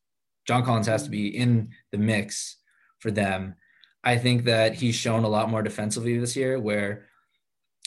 [0.47, 2.59] John Collins has to be in the mix
[3.01, 3.57] for them.
[4.05, 7.07] I think that he's shown a lot more defensively this year where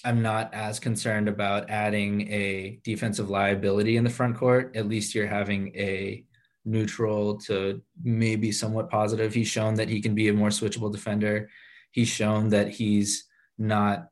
[0.03, 4.75] I'm not as concerned about adding a defensive liability in the front court.
[4.75, 6.25] At least you're having a
[6.65, 9.33] neutral to maybe somewhat positive.
[9.33, 11.49] He's shown that he can be a more switchable defender.
[11.91, 13.25] He's shown that he's
[13.57, 14.09] not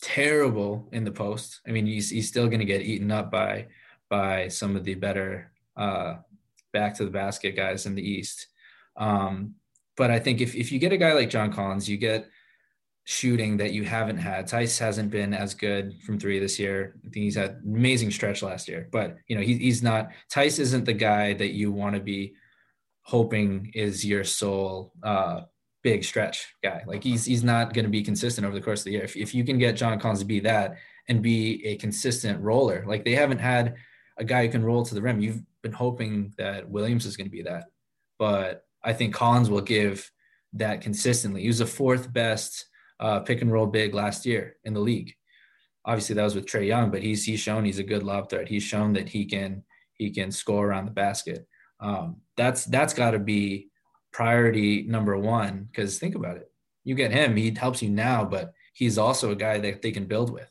[0.00, 1.60] terrible in the post.
[1.66, 3.68] I mean, he's he's still going to get eaten up by
[4.08, 6.16] by some of the better uh,
[6.72, 8.48] back to the basket guys in the East.
[8.96, 9.54] Um,
[9.96, 12.28] but I think if if you get a guy like John Collins, you get
[13.04, 14.46] shooting that you haven't had.
[14.46, 16.94] Theis hasn't been as good from three this year.
[17.04, 20.10] I think he's had amazing stretch last year, but you know he, he's not.
[20.32, 22.34] Theis isn't the guy that you want to be
[23.02, 25.42] hoping is your sole uh,
[25.82, 26.82] big stretch guy.
[26.86, 29.04] Like he's he's not going to be consistent over the course of the year.
[29.04, 30.76] If, if you can get John Collins to be that
[31.08, 33.76] and be a consistent roller, like they haven't had
[34.18, 35.20] a guy who can roll to the rim.
[35.20, 37.64] You've been hoping that Williams is going to be that,
[38.18, 40.10] but I think Collins will give
[40.54, 41.42] that consistently.
[41.42, 42.66] He was the fourth best
[42.98, 45.14] uh, pick and roll big last year in the league.
[45.84, 48.48] Obviously, that was with Trae Young, but he's he's shown he's a good lob threat.
[48.48, 49.64] He's shown that he can
[49.94, 51.46] he can score around the basket.
[51.80, 53.69] Um, that's that's got to be
[54.12, 56.50] priority number one because think about it.
[56.84, 60.06] You get him he helps you now but he's also a guy that they can
[60.06, 60.48] build with.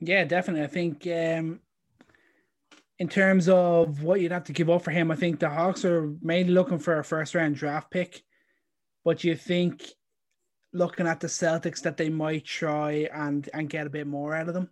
[0.00, 0.64] Yeah definitely.
[0.64, 1.60] I think um
[2.98, 5.84] in terms of what you'd have to give up for him i think the hawks
[5.84, 8.22] are mainly looking for a first round draft pick.
[9.04, 9.82] But you think
[10.72, 14.48] looking at the celtics that they might try and and get a bit more out
[14.48, 14.70] of them?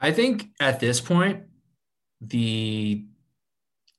[0.00, 1.44] I think at this point
[2.20, 3.06] the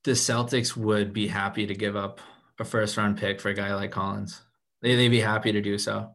[0.06, 2.20] the Celtics would be happy to give up
[2.60, 4.40] a first round pick for a guy like Collins.
[4.80, 6.14] They they'd be happy to do so.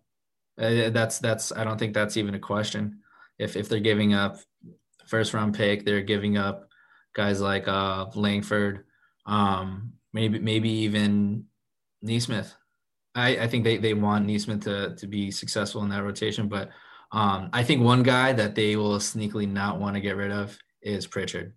[0.58, 3.02] Uh, that's that's I don't think that's even a question.
[3.38, 4.38] If if they're giving up
[5.08, 6.70] first round pick, they're giving up
[7.14, 8.86] guys like uh Langford,
[9.26, 11.46] um, maybe maybe even
[12.02, 12.56] Nesmith.
[13.14, 16.70] I, I think they, they want Nesmith to to be successful in that rotation, but
[17.12, 20.58] um, I think one guy that they will sneakily not want to get rid of
[20.82, 21.54] is Pritchard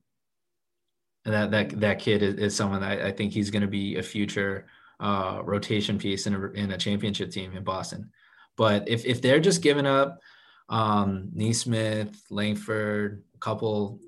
[1.25, 3.97] that that that kid is, is someone that I, I think he's going to be
[3.97, 4.67] a future
[5.01, 8.11] uh, rotation piece in a, in a championship team in Boston.
[8.57, 10.21] But if if they're just giving up
[10.69, 14.01] um, Nesmith, Langford, a couple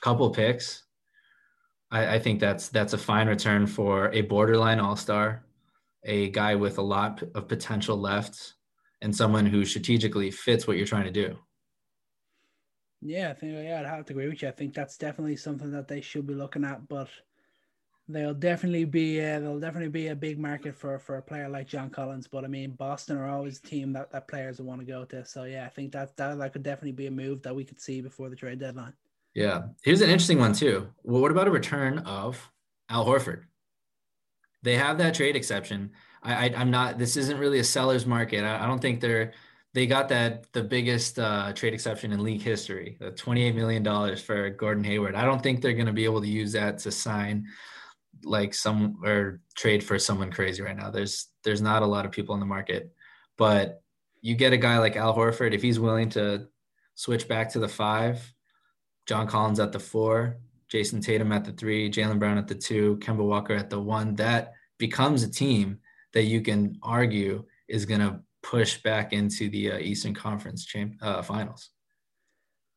[0.00, 0.84] couple picks,
[1.90, 5.44] I, I think that's that's a fine return for a borderline All Star,
[6.04, 8.54] a guy with a lot of potential left,
[9.00, 11.36] and someone who strategically fits what you're trying to do.
[13.00, 14.48] Yeah, I think yeah, I'd have to agree with you.
[14.48, 17.08] I think that's definitely something that they should be looking at, but
[18.08, 21.68] they'll definitely be uh, there'll definitely be a big market for for a player like
[21.68, 22.26] John Collins.
[22.26, 25.24] But I mean, Boston are always a team that, that players want to go to.
[25.24, 27.80] So yeah, I think that, that that could definitely be a move that we could
[27.80, 28.94] see before the trade deadline.
[29.34, 30.88] Yeah, here's an interesting one too.
[31.04, 32.50] Well, what about a return of
[32.88, 33.42] Al Horford?
[34.62, 35.92] They have that trade exception.
[36.20, 36.98] I, I am not.
[36.98, 38.42] This isn't really a seller's market.
[38.42, 39.34] I, I don't think they're
[39.74, 44.50] they got that the biggest uh, trade exception in league history, the $28 million for
[44.50, 45.14] Gordon Hayward.
[45.14, 47.46] I don't think they're going to be able to use that to sign
[48.24, 50.90] like some or trade for someone crazy right now.
[50.90, 52.92] There's there's not a lot of people in the market,
[53.36, 53.82] but
[54.20, 56.48] you get a guy like Al Horford if he's willing to
[56.94, 58.32] switch back to the five,
[59.06, 62.96] John Collins at the four, Jayson Tatum at the three, Jaylen Brown at the two,
[62.96, 65.78] Kemba Walker at the one, that becomes a team
[66.14, 70.94] that you can argue is going to push back into the uh, Eastern Conference champ,
[71.02, 71.70] uh, finals.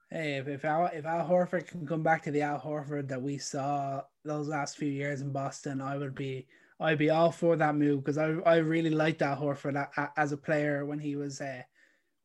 [0.09, 3.21] Hey, if, if Al if Al Horford can come back to the Al Horford that
[3.21, 6.47] we saw those last few years in Boston, I would be
[6.81, 10.37] I'd be all for that move because I I really liked Al Horford as a
[10.37, 11.61] player when he was uh,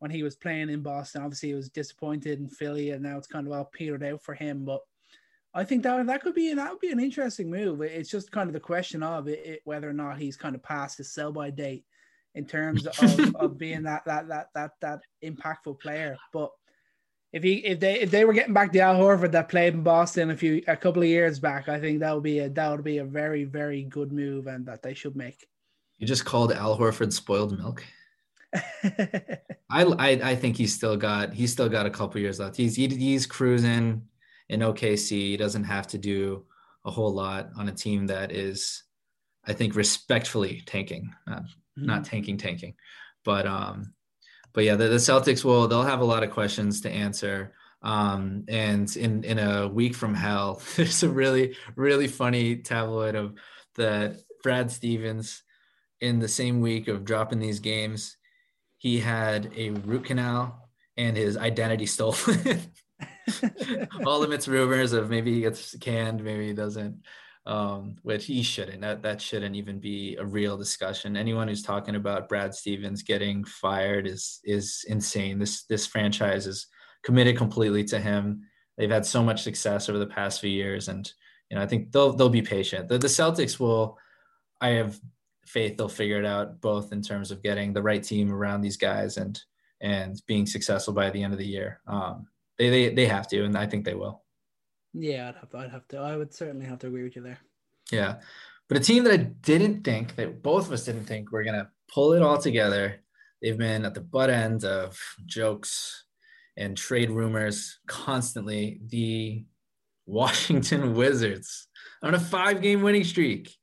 [0.01, 1.22] when he was playing in Boston.
[1.22, 4.35] Obviously, he was disappointed in Philly, and now it's kind of all petered out for
[4.35, 4.64] him.
[4.64, 4.81] But
[5.55, 7.83] I think that that could be that would be an interesting move.
[7.83, 10.62] It's just kind of the question of it, it, whether or not he's kind of
[10.62, 11.85] past his sell by date
[12.37, 16.16] in terms of, of being that that that that that impactful player.
[16.33, 16.53] But
[17.33, 19.83] if he if they if they were getting back the Al Horford that played in
[19.83, 22.70] Boston a few a couple of years back, I think that would be a that
[22.70, 25.49] would be a very very good move and that they should make.
[25.99, 27.83] You just called Al Horford spoiled milk.
[28.55, 32.57] I, I I think he's still got he's still got a couple years left.
[32.57, 34.03] He's he, he's cruising
[34.49, 35.11] in OKC.
[35.11, 36.44] He doesn't have to do
[36.85, 38.85] a whole lot on a team that is,
[39.44, 41.42] I think, respectfully tanking, not
[41.79, 41.87] mm-hmm.
[41.87, 42.75] not tanking tanking,
[43.25, 43.93] but um
[44.53, 47.53] but yeah, the, the Celtics will they'll have a lot of questions to answer.
[47.83, 53.35] Um, and in in a week from hell, there's a really really funny tabloid of
[53.77, 55.43] that Brad Stevens
[56.01, 58.17] in the same week of dropping these games,
[58.79, 62.61] he had a root canal and his identity stolen.
[64.07, 67.03] All limits rumors of maybe he gets canned, maybe he doesn't
[67.46, 68.80] um, which he shouldn't.
[68.80, 71.16] That that shouldn't even be a real discussion.
[71.16, 75.38] Anyone who's talking about Brad Stevens getting fired is is insane.
[75.38, 76.66] This this franchise is
[77.04, 78.42] committed completely to him.
[78.76, 81.11] They've had so much success over the past few years, and
[81.50, 82.88] you know I think they'll they'll be patient.
[82.88, 83.96] The, the Celtics will.
[84.61, 84.98] I have
[85.44, 88.76] faith they'll figure it out both in terms of getting the right team around these
[88.76, 89.40] guys and
[89.80, 91.80] and being successful by the end of the year.
[91.87, 92.26] Um,
[92.59, 94.24] they, they they have to, and I think they will.
[94.98, 95.59] Yeah, I'd have to.
[95.59, 95.98] I'd have to.
[95.98, 97.38] I would certainly have to agree with you there.
[97.92, 98.16] Yeah,
[98.68, 101.70] but a team that I didn't think that both of us didn't think we're gonna
[101.92, 103.02] pull it all together.
[103.42, 106.04] They've been at the butt end of jokes
[106.56, 108.80] and trade rumors constantly.
[108.87, 109.44] The
[110.06, 111.68] Washington Wizards
[112.02, 113.54] on a five-game winning streak,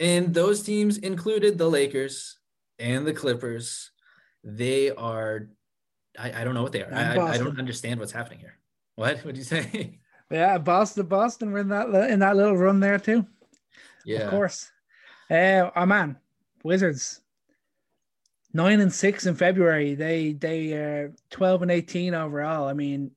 [0.00, 2.38] and those teams included the Lakers
[2.80, 3.92] and the Clippers.
[4.42, 5.48] They are.
[6.18, 6.92] I, I don't know what they are.
[6.92, 8.58] I, I, don't understand what's happening here.
[8.94, 9.22] What?
[9.24, 10.00] would you say?
[10.30, 13.26] Yeah, Boston, Boston were in that in that little run there too.
[14.04, 14.70] Yeah, of course.
[15.30, 16.16] Uh, oh man,
[16.62, 17.20] Wizards
[18.56, 19.94] nine and six in February.
[19.94, 20.72] They they
[21.04, 22.66] uh twelve and eighteen overall.
[22.66, 23.12] I mean,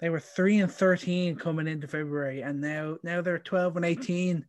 [0.00, 4.44] they were three and thirteen coming into February, and now now they're twelve and eighteen,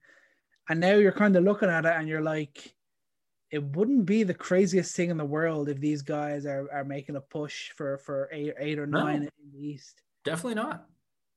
[0.70, 2.74] and now you're kind of looking at it and you're like,
[3.52, 7.16] it wouldn't be the craziest thing in the world if these guys are, are making
[7.16, 10.02] a push for for eight eight or nine no, in the East.
[10.24, 10.89] Definitely not.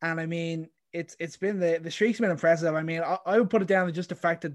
[0.03, 2.75] And I mean, it's it's been the the streak's been impressive.
[2.75, 4.53] I mean, I, I would put it down to just the fact that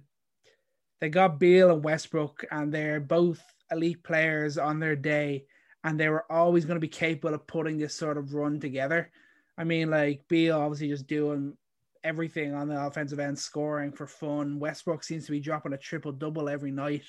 [1.01, 5.45] they got Beal and Westbrook, and they're both elite players on their day,
[5.83, 9.11] and they were always going to be capable of putting this sort of run together.
[9.57, 11.55] I mean, like Beal obviously just doing
[12.03, 14.59] everything on the offensive end, scoring for fun.
[14.59, 17.05] Westbrook seems to be dropping a triple double every night.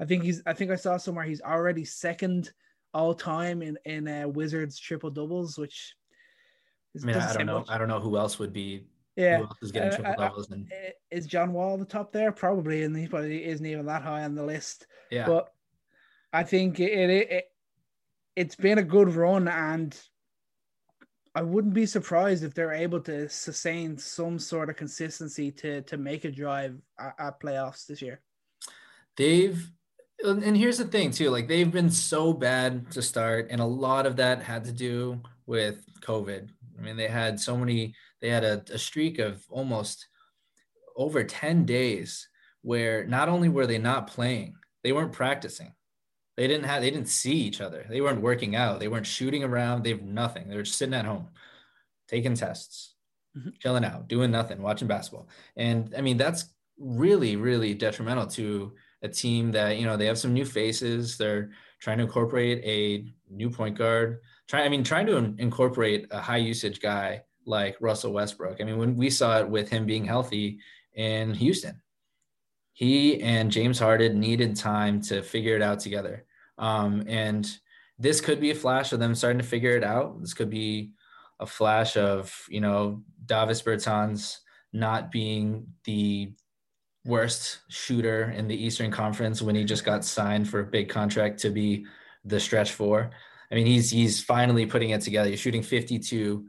[0.00, 0.42] I think he's.
[0.46, 2.52] I think I saw somewhere he's already second
[2.94, 5.94] all time in in uh, Wizards triple doubles, which
[7.02, 7.58] I mean, I don't know.
[7.60, 7.70] Much.
[7.70, 8.86] I don't know who else would be.
[9.16, 10.50] Yeah, is getting triple doubles?
[10.50, 10.70] And
[11.10, 12.30] is John Wall the top there?
[12.32, 14.86] Probably, and he probably isn't even that high on the list.
[15.10, 15.52] Yeah, but
[16.32, 17.44] I think it, it, it
[18.36, 19.96] it's been a good run, and
[21.34, 25.96] I wouldn't be surprised if they're able to sustain some sort of consistency to to
[25.96, 28.20] make a drive at, at playoffs this year.
[29.16, 29.68] They've
[30.24, 34.06] and here's the thing too like they've been so bad to start and a lot
[34.06, 36.48] of that had to do with covid
[36.78, 40.06] I mean, they had so many, they had a, a streak of almost
[40.96, 42.28] over 10 days
[42.62, 45.72] where not only were they not playing, they weren't practicing.
[46.36, 47.84] They didn't have, they didn't see each other.
[47.88, 48.78] They weren't working out.
[48.78, 49.82] They weren't shooting around.
[49.82, 50.48] They've nothing.
[50.48, 51.28] They were sitting at home,
[52.06, 52.94] taking tests,
[53.36, 53.50] mm-hmm.
[53.58, 55.28] chilling out, doing nothing, watching basketball.
[55.56, 56.46] And I mean, that's
[56.78, 58.72] really, really detrimental to
[59.02, 61.16] a team that, you know, they have some new faces.
[61.16, 61.50] They're
[61.80, 66.38] trying to incorporate a new point guard try I mean trying to incorporate a high
[66.38, 68.60] usage guy like Russell Westbrook.
[68.60, 70.58] I mean when we saw it with him being healthy
[70.94, 71.80] in Houston,
[72.72, 76.24] he and James Harden needed time to figure it out together.
[76.58, 77.50] Um, and
[77.98, 80.20] this could be a flash of them starting to figure it out.
[80.20, 80.92] This could be
[81.40, 84.38] a flash of you know Davis Bertans
[84.72, 86.32] not being the
[87.04, 91.38] worst shooter in the Eastern Conference when he just got signed for a big contract
[91.40, 91.86] to be
[92.24, 93.10] the stretch four.
[93.50, 95.30] I mean, he's he's finally putting it together.
[95.30, 96.44] He's shooting 52%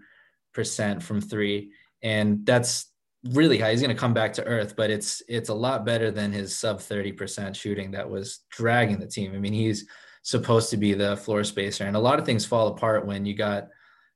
[1.01, 1.71] from three.
[2.01, 2.87] and that's
[3.33, 3.71] really high.
[3.71, 6.57] He's going to come back to earth, but it's it's a lot better than his
[6.57, 9.33] sub 30% shooting that was dragging the team.
[9.35, 9.85] I mean, he's
[10.23, 13.33] supposed to be the floor spacer, and a lot of things fall apart when you
[13.33, 13.67] got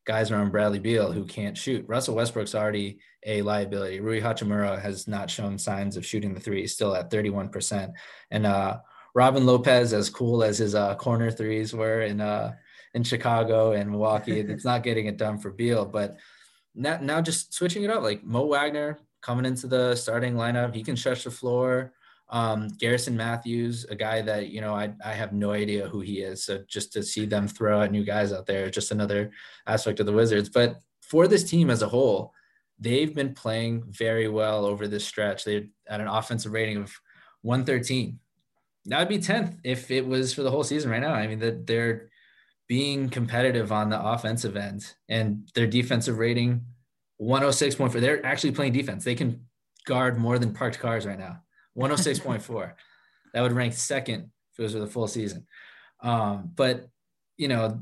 [0.05, 1.85] guys around Bradley Beal who can't shoot.
[1.87, 3.99] Russell Westbrook's already a liability.
[4.01, 6.61] Rui Hachimura has not shown signs of shooting the three.
[6.61, 7.93] He's still at 31%.
[8.29, 8.79] And uh,
[9.15, 12.53] Robin Lopez, as cool as his uh, corner threes were in uh,
[12.93, 15.85] in Chicago and Milwaukee, it's not getting it done for Beal.
[15.85, 16.17] But
[16.75, 20.83] now, now just switching it up, like Mo Wagner coming into the starting lineup, he
[20.83, 21.93] can stretch the floor.
[22.29, 26.21] Um, Garrison Matthews, a guy that you know I I have no idea who he
[26.21, 26.43] is.
[26.43, 29.31] So just to see them throw out new guys out there, just another
[29.67, 30.49] aspect of the Wizards.
[30.49, 32.33] But for this team as a whole,
[32.79, 35.43] they've been playing very well over this stretch.
[35.43, 36.93] They're at an offensive rating of
[37.41, 38.19] 113.
[38.85, 41.13] That would be 10th if it was for the whole season right now.
[41.13, 42.09] I mean that they're
[42.67, 46.61] being competitive on the offensive end and their defensive rating
[47.21, 47.99] 106.4.
[47.99, 49.03] They're actually playing defense.
[49.03, 49.45] They can
[49.85, 51.41] guard more than parked cars right now.
[51.77, 52.73] 106.4.
[53.33, 55.45] that would rank second if it was for the full season.
[56.01, 56.87] Um, but
[57.37, 57.81] you know,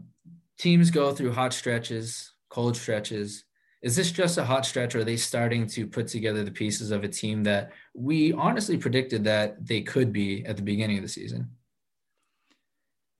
[0.58, 3.44] teams go through hot stretches, cold stretches.
[3.82, 6.92] Is this just a hot stretch, or are they starting to put together the pieces
[6.92, 11.04] of a team that we honestly predicted that they could be at the beginning of
[11.04, 11.50] the season?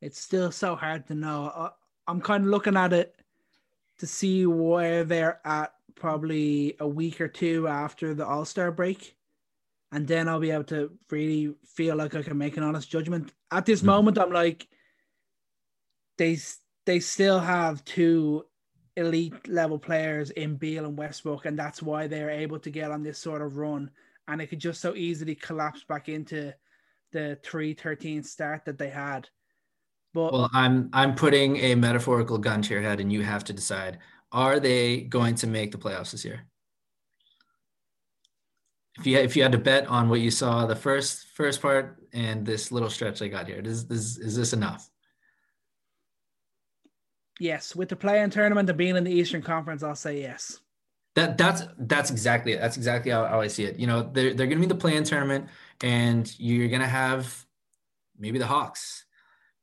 [0.02, 1.72] It's still so hard to know.
[2.08, 3.16] I'm kind of looking at it
[4.00, 9.16] to see where they're at probably a week or two after the All Star break
[9.92, 13.34] and then I'll be able to really feel like I can make an honest judgment.
[13.52, 14.68] At this mm moment, I'm like,
[16.18, 16.38] they
[16.86, 18.46] they still have two
[18.96, 23.04] elite level players in Beal and Westbrook, and that's why they're able to get on
[23.04, 23.92] this sort of run.
[24.28, 26.54] And it could just so easily collapse back into
[27.12, 29.30] the 313 start that they had.
[30.14, 33.54] But well, I'm I'm putting a metaphorical gun to your head, and you have to
[33.54, 34.00] decide:
[34.32, 36.48] Are they going to make the playoffs this year?
[39.00, 41.98] if you if you had to bet on what you saw the first first part
[42.14, 44.90] and this little stretch they got here, is this is this enough?
[47.40, 50.60] Yes, with the play-in tournament and being in the Eastern Conference, I'll say yes.
[51.16, 52.62] That that's that's exactly it.
[52.62, 53.80] That's exactly how, how I see it.
[53.80, 55.48] You know, they're they're gonna be the play-in tournament,
[55.82, 57.46] and you're gonna have
[58.20, 59.06] maybe the Hawks,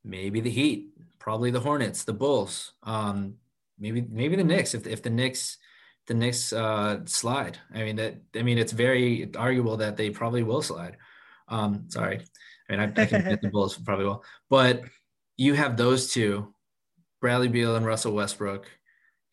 [0.04, 3.34] maybe the Heat, probably the Hornets, the Bulls, um,
[3.78, 4.74] maybe maybe the Knicks.
[4.74, 5.58] If if the Knicks
[6.08, 7.58] the Knicks uh, slide.
[7.72, 8.16] I mean that.
[8.34, 10.96] I mean it's very arguable that they probably will slide.
[11.46, 12.20] Um, sorry,
[12.68, 14.82] I mean I, I can get the Bulls probably will, but
[15.36, 16.52] you have those two,
[17.20, 18.66] Bradley Beal and Russell Westbrook,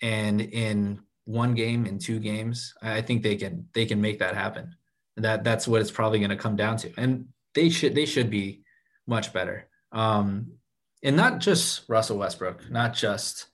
[0.01, 4.36] and in one game in two games, I think they can they can make that
[4.36, 4.76] happen.
[5.18, 8.30] That that's what it's probably going to come down to, and they should they should
[8.30, 8.63] be
[9.07, 9.70] much better.
[9.95, 10.51] Um,
[11.01, 13.47] and not just Russell Westbrook, not just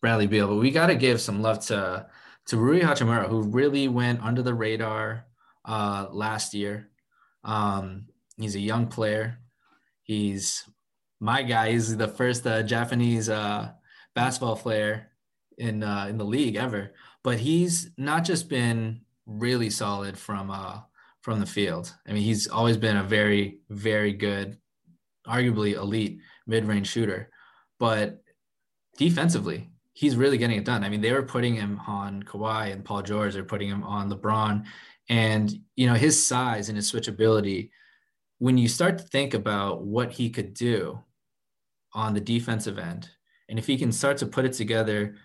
[0.00, 2.06] Bradley Beal, but we got to give some love to
[2.46, 5.26] to Rui Hachimura, who really went under the radar
[5.64, 6.90] uh, last year.
[7.44, 8.06] Um,
[8.38, 9.38] he's a young player.
[10.02, 10.64] He's
[11.20, 11.72] my guy.
[11.72, 13.72] He's the first uh, Japanese uh,
[14.14, 15.10] basketball player
[15.58, 16.92] in uh, in the league ever.
[17.22, 20.80] But he's not just been really solid from uh,
[21.22, 21.94] from the field.
[22.06, 24.58] I mean, he's always been a very very good,
[25.26, 27.30] arguably elite mid range shooter.
[27.78, 28.22] But
[28.96, 30.84] defensively, he's really getting it done.
[30.84, 33.34] I mean, they were putting him on Kawhi and Paul George.
[33.34, 34.64] They're putting him on LeBron,
[35.08, 37.70] and you know his size and his switchability.
[38.38, 41.00] When you start to think about what he could do
[41.92, 43.10] on the defensive end,
[43.48, 45.16] and if he can start to put it together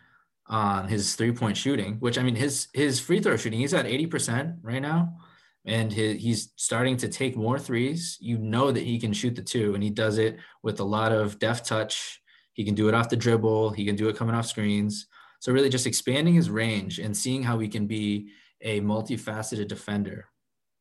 [0.48, 3.86] on his three point shooting, which I mean his his free throw shooting, he's at
[3.86, 5.18] eighty percent right now,
[5.66, 8.18] and he's starting to take more threes.
[8.22, 11.11] You know that he can shoot the two, and he does it with a lot
[11.11, 12.22] of deft touch
[12.55, 13.72] he can do it off the dribble.
[13.72, 15.07] He can do it coming off screens.
[15.39, 18.30] So really just expanding his range and seeing how he can be
[18.61, 20.30] a multifaceted defender,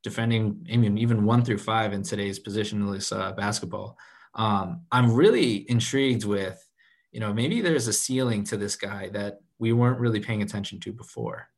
[0.05, 3.99] defending I mean, even one through five in today's positionless uh, basketball.
[4.35, 6.65] Um, I'm really intrigued with,
[7.11, 10.79] you know, maybe there's a ceiling to this guy that we weren't really paying attention
[10.81, 11.49] to before.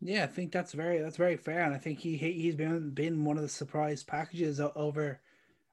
[0.00, 3.24] Yeah, I think that's very that's very fair, and I think he he's been been
[3.24, 5.20] one of the surprise packages over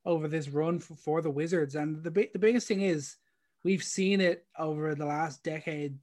[0.05, 1.75] over this run for, for the Wizards.
[1.75, 3.17] And the big the biggest thing is
[3.63, 5.97] we've seen it over the last decade.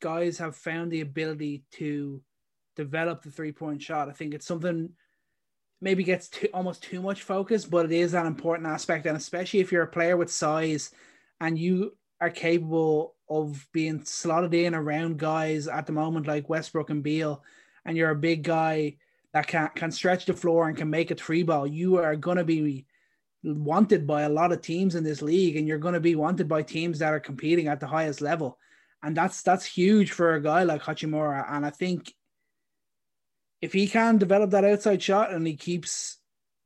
[0.00, 2.22] Guys have found the ability to
[2.76, 4.08] develop the three point shot.
[4.08, 4.90] I think it's something
[5.80, 9.06] maybe gets too, almost too much focus, but it is an important aspect.
[9.06, 10.90] And especially if you're a player with size
[11.40, 16.90] and you are capable of being slotted in around guys at the moment like Westbrook
[16.90, 17.42] and Beal,
[17.84, 18.96] and you're a big guy
[19.32, 22.44] that can can stretch the floor and can make a three ball, you are gonna
[22.44, 22.86] be
[23.42, 26.48] wanted by a lot of teams in this league, and you're going to be wanted
[26.48, 28.58] by teams that are competing at the highest level,
[29.02, 31.44] and that's that's huge for a guy like Hachimura.
[31.48, 32.12] And I think
[33.60, 36.18] if he can develop that outside shot and he keeps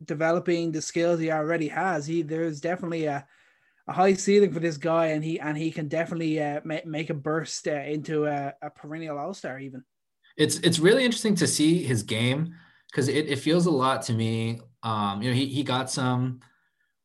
[0.02, 3.26] developing the skills he already has, he there's definitely a,
[3.90, 7.10] a high ceiling for this guy, and he and he can definitely uh, make, make
[7.10, 9.84] a burst uh, into a, a perennial all star even.
[10.36, 12.54] It's it's really interesting to see his game
[12.90, 14.60] because it, it feels a lot to me.
[14.84, 16.40] Um, you know, he he got some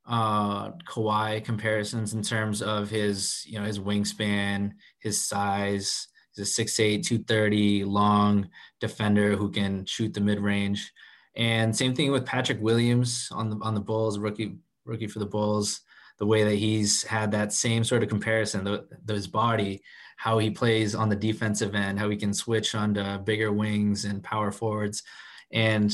[0.08, 6.08] uh Kawhi comparisons in terms of his you know his wingspan, his size.
[6.36, 8.50] He's a 6'8", 230 long
[8.82, 10.92] defender who can shoot the mid range.
[11.38, 15.26] And same thing with Patrick Williams on the on the Bulls, rookie rookie for the
[15.26, 15.82] Bulls.
[16.18, 19.82] The way that he's had that same sort of comparison, the, his body,
[20.18, 24.24] how he plays on the defensive end, how he can switch onto bigger wings and
[24.24, 25.04] power forwards,
[25.52, 25.94] and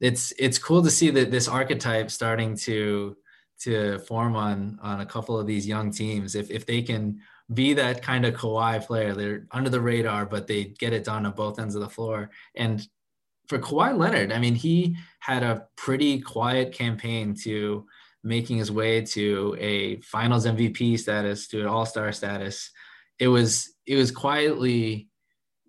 [0.00, 3.16] it's it's cool to see that this archetype starting to
[3.60, 6.34] to form on on a couple of these young teams.
[6.34, 7.20] If if they can
[7.54, 11.26] be that kind of Kawhi player, they're under the radar, but they get it done
[11.26, 12.30] on both ends of the floor.
[12.56, 12.86] And
[13.48, 17.86] for Kawhi Leonard, I mean, he had a pretty quiet campaign to
[18.24, 22.70] making his way to a finals MVP status, to an all-star status.
[23.18, 25.08] It was it was quietly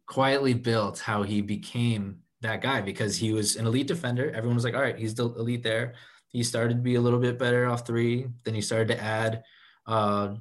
[0.07, 4.29] quietly built how he became that guy because he was an elite defender.
[4.31, 5.95] Everyone was like, all right, he's the elite there.
[6.27, 8.27] He started to be a little bit better off three.
[8.43, 9.43] Then he started to add
[9.87, 10.35] uh,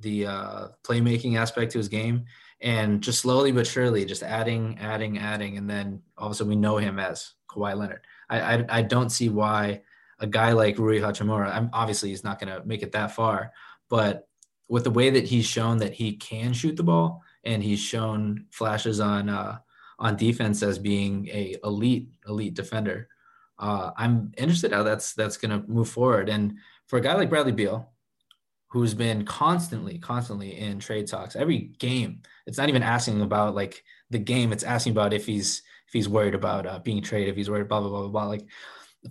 [0.00, 2.26] the uh, playmaking aspect to his game
[2.60, 6.48] and just slowly but surely just adding adding adding and then all of a sudden
[6.48, 8.00] we know him as Kawhi Leonard
[8.30, 9.82] I, I, I don't see why
[10.18, 13.52] a guy like Rui Hachimura I'm obviously he's not going to make it that far
[13.88, 14.28] but
[14.68, 18.46] with the way that he's shown that he can shoot the ball and he's shown
[18.50, 19.58] flashes on uh,
[19.98, 23.08] on defense as being a elite elite defender
[23.58, 27.30] uh, I'm interested how that's that's going to move forward and for a guy like
[27.30, 27.90] Bradley Beal
[28.68, 31.36] who's been constantly, constantly in trade talks.
[31.36, 34.52] Every game, it's not even asking about like the game.
[34.52, 37.68] It's asking about if he's if he's worried about uh, being traded, if he's worried,
[37.68, 38.26] blah blah blah blah blah.
[38.26, 38.46] Like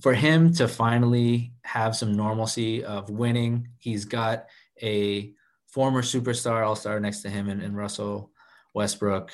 [0.01, 4.45] for him to finally have some normalcy of winning, he's got
[4.81, 5.33] a
[5.67, 8.31] former superstar all star next to him in, in Russell
[8.73, 9.31] Westbrook.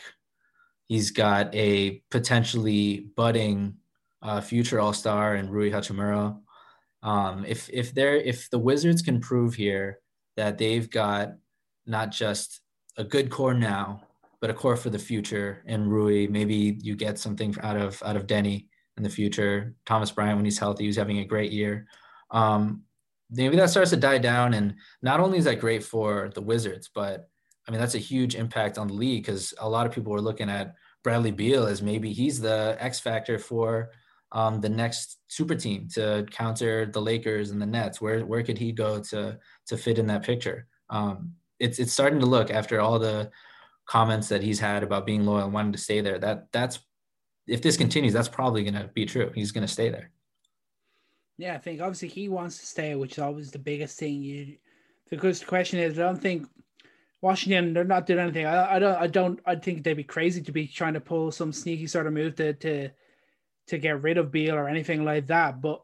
[0.88, 3.76] He's got a potentially budding
[4.22, 6.38] uh, future all star in Rui Hachimura.
[7.04, 10.00] Um, if if they're if the Wizards can prove here
[10.38, 11.34] that they've got
[11.86, 12.62] not just
[12.98, 14.04] a good core now,
[14.40, 15.64] but a core for the future.
[15.66, 18.68] And Rui, maybe you get something out of out of Deni
[18.98, 19.76] in the future.
[19.86, 21.88] Thomas Bryant, when he's healthy, he's having a great year.
[22.30, 22.84] Um,
[23.30, 24.54] maybe that starts to die down.
[24.54, 27.30] And not only is that great for the Wizards, but
[27.68, 30.22] I mean that's a huge impact on the league because a lot of people were
[30.22, 30.74] looking at
[31.04, 33.92] Bradley Beal as maybe he's the X factor for
[34.32, 38.00] um, the next super team to counter the Lakers and the Nets?
[38.00, 39.38] Where where could he go to
[39.68, 40.68] to fit in that picture?
[40.90, 43.30] Um, it's it's starting to look after all the
[43.86, 46.20] comments that he's had about being loyal and wanting to stay there.
[46.20, 46.80] That that's
[47.52, 49.30] if this continues, that's probably going to be true.
[49.36, 50.10] He's going to stay there.
[51.38, 54.22] Yeah, I think obviously he wants to stay, which is always the biggest thing.
[54.22, 54.58] You
[55.10, 56.48] because the question is, I don't think
[57.22, 58.46] Washington they're not doing anything.
[58.46, 61.32] I, I don't I don't I think they'd be crazy to be trying to pull
[61.32, 62.90] some sneaky sort of move to to
[63.68, 65.62] to get rid of Beal or anything like that.
[65.62, 65.82] But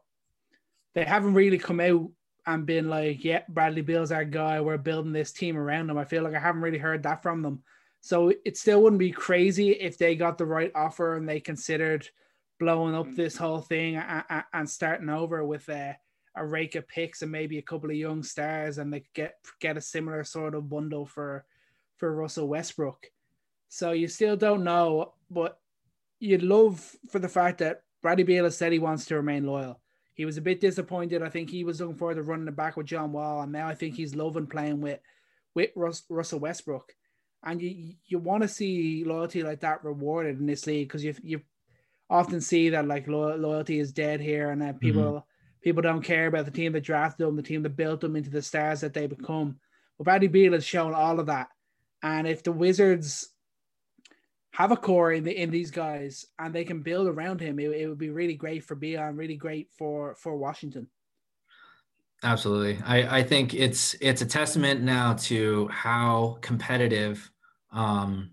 [0.94, 2.08] they haven't really come out
[2.46, 4.60] and been like, yeah, Bradley Beal's our guy.
[4.60, 5.98] We're building this team around him.
[5.98, 7.62] I feel like I haven't really heard that from them.
[8.00, 12.08] So it still wouldn't be crazy if they got the right offer and they considered
[12.58, 13.40] blowing up this mm.
[13.40, 15.96] whole thing and, and starting over with a,
[16.36, 19.76] a rake of picks and maybe a couple of young stars and they get get
[19.76, 21.44] a similar sort of bundle for
[21.96, 23.06] for Russell Westbrook.
[23.68, 25.58] So you still don't know, but
[26.20, 29.80] you'd love for the fact that Bradley Beal has said he wants to remain loyal.
[30.14, 31.22] He was a bit disappointed.
[31.22, 33.68] I think he was looking forward to running it back with John Wall, and now
[33.68, 35.00] I think he's loving playing with
[35.54, 36.94] with Rus- Russell Westbrook.
[37.44, 41.14] And you you want to see loyalty like that rewarded in this league because you
[41.22, 41.40] you
[42.10, 45.60] often see that like lo- loyalty is dead here, and that people mm-hmm.
[45.62, 48.30] people don't care about the team that drafted them, the team that built them into
[48.30, 49.58] the stars that they become.
[49.96, 51.48] But Bradley Beal has shown all of that,
[52.02, 53.28] and if the Wizards
[54.52, 57.70] have a core in the in these guys and they can build around him, it,
[57.70, 60.88] it would be really great for Beal and really great for for Washington.
[62.22, 62.82] Absolutely.
[62.84, 67.30] I, I think it's it's a testament now to how competitive
[67.72, 68.30] um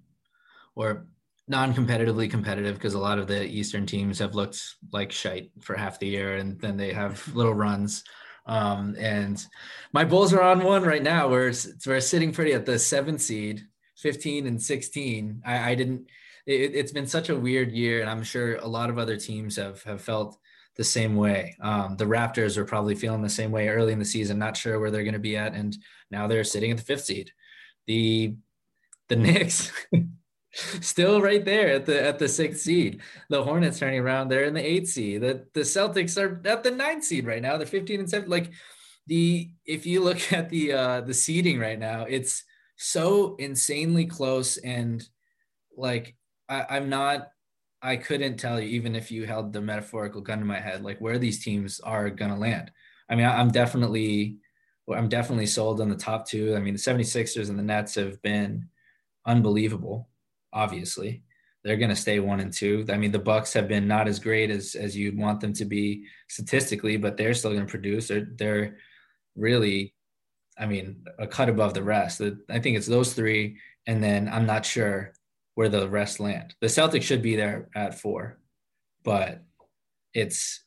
[0.75, 1.05] or
[1.47, 4.59] non-competitively competitive because a lot of the eastern teams have looked
[4.91, 8.03] like shite for half the year and then they have little runs
[8.47, 9.45] um and
[9.93, 11.53] my bulls are on one right now we're
[11.85, 13.61] we're sitting pretty at the seventh seed
[13.97, 15.41] 15 and 16.
[15.45, 16.07] I, I didn't.
[16.45, 19.55] It, has been such a weird year, and I'm sure a lot of other teams
[19.55, 20.37] have have felt
[20.75, 21.55] the same way.
[21.61, 24.79] Um, the Raptors are probably feeling the same way early in the season, not sure
[24.79, 25.75] where they're going to be at, and
[26.11, 27.31] now they're sitting at the fifth seed.
[27.87, 28.35] The
[29.07, 29.71] the Knicks,
[30.81, 33.01] still right there at the at the sixth seed.
[33.29, 35.21] The Hornets turning around, they're in the eighth seed.
[35.21, 37.57] The the Celtics are at the ninth seed right now.
[37.57, 38.29] They're 15 and 7.
[38.29, 38.51] Like
[39.07, 42.43] the if you look at the uh the seeding right now, it's
[42.77, 45.07] so insanely close and
[45.77, 46.15] like
[46.49, 47.29] I, I'm not
[47.85, 50.99] I couldn't tell you, even if you held the metaphorical gun to my head, like
[50.99, 52.71] where these teams are gonna land.
[53.09, 54.37] I mean, I'm definitely
[54.93, 56.55] I'm definitely sold on the top two.
[56.55, 58.69] I mean, the 76ers and the Nets have been
[59.25, 60.09] unbelievable
[60.55, 61.21] obviously.
[61.63, 62.85] They're going to stay one and two.
[62.89, 65.65] I mean, the Bucks have been not as great as as you'd want them to
[65.65, 68.07] be statistically, but they're still going to produce.
[68.07, 68.77] They're they're
[69.35, 69.93] really,
[70.57, 72.21] I mean, a cut above the rest.
[72.49, 75.13] I think it's those three, and then I'm not sure
[75.55, 76.53] where the rest land.
[76.61, 78.37] The Celtics should be there at four,
[79.03, 79.43] but
[80.13, 80.63] it's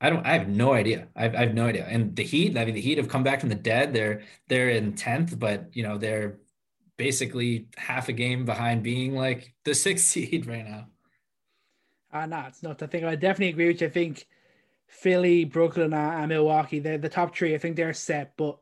[0.00, 1.08] I don't I have no idea.
[1.14, 1.86] I've, I have no idea.
[1.86, 3.92] And the Heat, I mean, the Heat have come back from the dead.
[3.92, 6.38] They're they're in tenth, but you know they're
[6.96, 10.86] basically half a game behind being like the sixth seed right now.
[12.12, 12.82] Uh, no, it's not.
[12.82, 13.88] I think I definitely agree with you.
[13.88, 14.26] I think
[14.88, 17.54] Philly, Brooklyn, and Milwaukee, they're the top three.
[17.54, 18.36] I think they're set.
[18.36, 18.58] But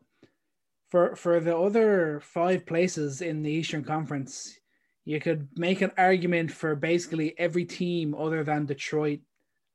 [0.90, 4.58] for for the other five places in the Eastern Conference,
[5.06, 9.20] you could make an argument for basically every team other than Detroit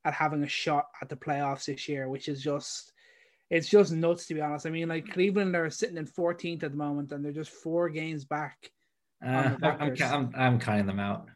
[0.04, 2.92] at having a shot at the playoffs this year, which is just
[3.50, 4.68] it's just nuts to be honest.
[4.68, 7.90] I mean, like Cleveland are sitting in 14th at the moment, and they're just four
[7.90, 8.72] games back.
[9.26, 11.28] Uh, I'm, I'm, I'm counting them out.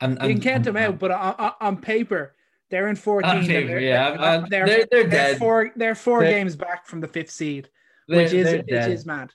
[0.00, 2.34] I'm, you can count them out, but on, on, paper,
[2.70, 3.46] they're in 14.
[3.46, 5.38] Paper, they're, yeah, they're, they're, they're, they're dead.
[5.38, 7.68] Four, they're 4 they're, games back from the fifth seed,
[8.06, 9.32] which is which is mad.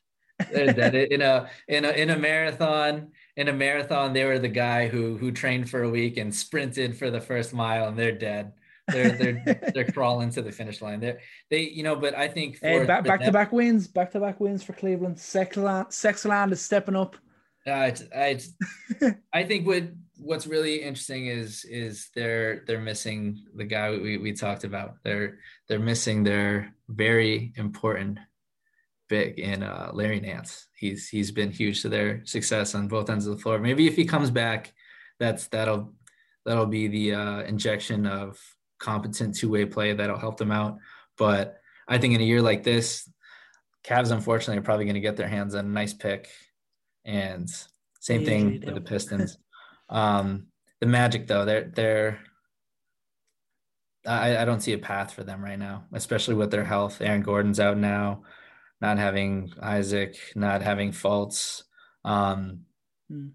[0.52, 3.12] they're dead in a in a in a marathon.
[3.38, 6.98] In a marathon, they were the guy who who trained for a week and sprinted
[6.98, 8.54] for the first mile, and they're dead.
[8.88, 11.00] They're they're they're crawling to the finish line.
[11.00, 11.18] They
[11.50, 14.20] they you know, but I think for hey, back back to back wins, back to
[14.20, 15.18] back wins for Cleveland.
[15.18, 17.18] Sexland Sexland is stepping up.
[17.68, 18.40] Uh, I
[19.34, 19.84] I think what
[20.18, 24.96] what's really interesting is is they're they're missing the guy we, we talked about.
[25.04, 28.20] They're they're missing their very important
[29.08, 30.68] big in uh, Larry Nance.
[30.76, 33.60] He's he's been huge to their success on both ends of the floor.
[33.60, 34.74] Maybe if he comes back,
[35.20, 35.94] that's that'll
[36.46, 38.40] that'll be the uh, injection of
[38.80, 40.78] competent two way play that'll help them out.
[41.18, 43.10] But I think in a year like this,
[43.84, 46.30] Cavs unfortunately are probably going to get their hands on a nice pick.
[47.06, 47.50] And
[48.00, 49.38] same they thing with the Pistons.
[49.90, 50.48] um,
[50.82, 52.20] the Magic though, they're they're
[54.06, 57.02] I, I don't see a path for them right now, especially with their health.
[57.02, 58.24] Aaron Gordon's out now,
[58.82, 61.64] not having Isaac, not having Fultz.
[62.04, 62.62] Um,
[63.10, 63.30] hmm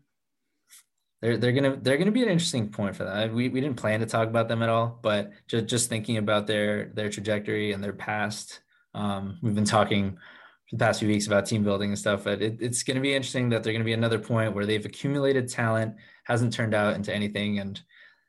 [1.20, 3.32] they're they're gonna they're gonna be an interesting point for that.
[3.32, 6.47] We we didn't plan to talk about them at all, but just just thinking about
[6.47, 8.61] their their trajectory and their past.
[8.95, 12.41] Um, we've been talking for the past few weeks about team building and stuff, but
[12.41, 14.84] it, it's going to be interesting that they're going to be another point where they've
[14.84, 17.80] accumulated talent, hasn't turned out into anything, and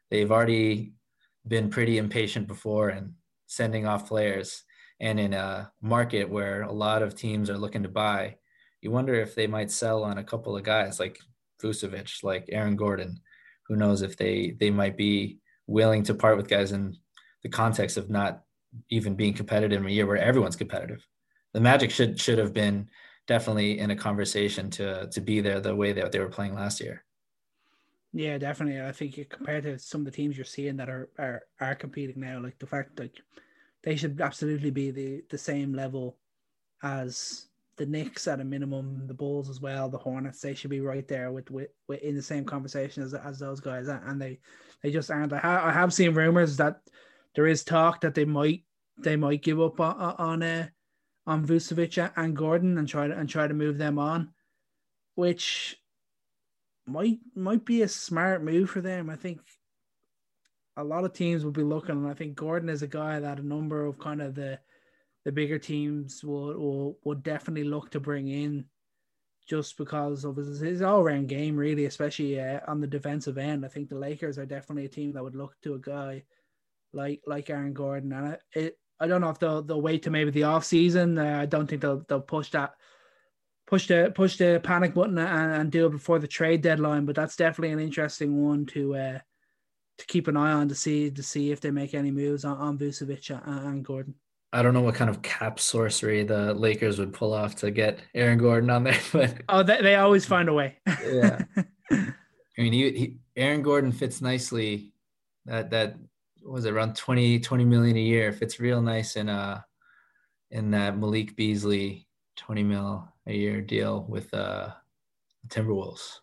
[0.10, 0.94] they've already
[1.48, 3.14] been pretty impatient before and
[3.48, 4.64] sending off players.
[5.02, 8.38] And in a market where a lot of teams are looking to buy,
[8.82, 11.20] you wonder if they might sell on a couple of guys like
[11.62, 13.20] Vucevic, like Aaron Gordon.
[13.68, 16.96] Who knows if they they might be willing to part with guys in
[17.42, 18.44] the context of not
[18.90, 21.06] even being competitive in a year where everyone's competitive.
[21.54, 22.88] The Magic should should have been
[23.28, 26.80] definitely in a conversation to to be there the way that they were playing last
[26.80, 27.04] year.
[28.14, 28.82] Yeah, definitely.
[28.82, 32.20] I think compared to some of the teams you're seeing that are are, are competing
[32.20, 33.16] now, like the fact like
[33.84, 36.18] they should absolutely be the the same level
[36.84, 40.82] as the Knicks at a minimum, the Bulls as well, the Hornets, they should be
[40.82, 44.40] right there with, with, with in the same conversation as, as those guys, and they
[44.84, 45.34] they just aren't.
[45.34, 46.82] I, ha- I have seen rumors that
[47.36, 48.64] there is talk that they might
[48.98, 50.68] they might give up on on, uh,
[51.26, 54.30] on Vucevic and Gordon and try to and try to move them on,
[55.16, 55.78] which
[56.86, 59.10] might might be a smart move for them.
[59.10, 59.42] I think
[60.78, 63.40] a lot of teams will be looking, and I think Gordon is a guy that
[63.40, 64.60] a number of kind of the
[65.26, 68.66] the bigger teams will will would definitely look to bring in
[69.48, 73.66] just because of his, his all round game, really, especially uh, on the defensive end.
[73.66, 76.24] I think the Lakers are definitely a team that would look to a guy
[76.94, 80.10] like like Aaron Gordon, and it, it I don't know if they'll they'll wait to
[80.10, 81.18] maybe the off season.
[81.18, 82.74] Uh, I don't think they'll they'll push that
[83.68, 87.06] push the push the panic button and, and do it before the trade deadline.
[87.06, 89.20] But that's definitely an interesting one to uh,
[90.02, 92.58] to keep an eye on to see to see if they make any moves on,
[92.58, 94.16] on Vucevic and, and Gordon.
[94.52, 98.00] I don't know what kind of cap sorcery the Lakers would pull off to get
[98.16, 100.78] Aaron Gordon on there, but oh, they, they always find a way.
[100.88, 101.44] yeah,
[101.92, 102.14] I
[102.58, 104.92] mean, he, he, Aaron Gordon fits nicely.
[105.46, 105.96] That that
[106.44, 108.32] was around 20, 20 million a year.
[108.32, 109.62] Fits real nice in uh
[110.50, 114.72] in that Malik Beasley twenty mil a year deal with uh
[115.48, 116.20] Timberwolves.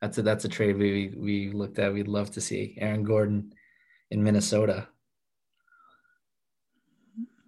[0.00, 1.92] That's a that's a trade we we looked at.
[1.92, 3.52] We'd love to see Aaron Gordon
[4.10, 4.88] in Minnesota.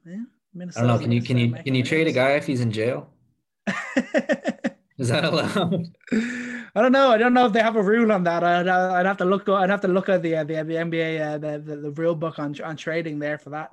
[0.05, 0.23] Yeah,
[0.77, 0.99] I don't know.
[0.99, 3.11] Can you can you can you trade a guy if he's in jail?
[4.99, 5.87] Is that allowed?
[6.75, 7.11] I don't know.
[7.11, 8.45] I don't know if they have a rule on that.
[8.45, 9.49] I'd, I'd have to look.
[9.49, 12.39] I'd have to look at the the, the NBA uh, the, the, the rule book
[12.39, 13.73] on on trading there for that.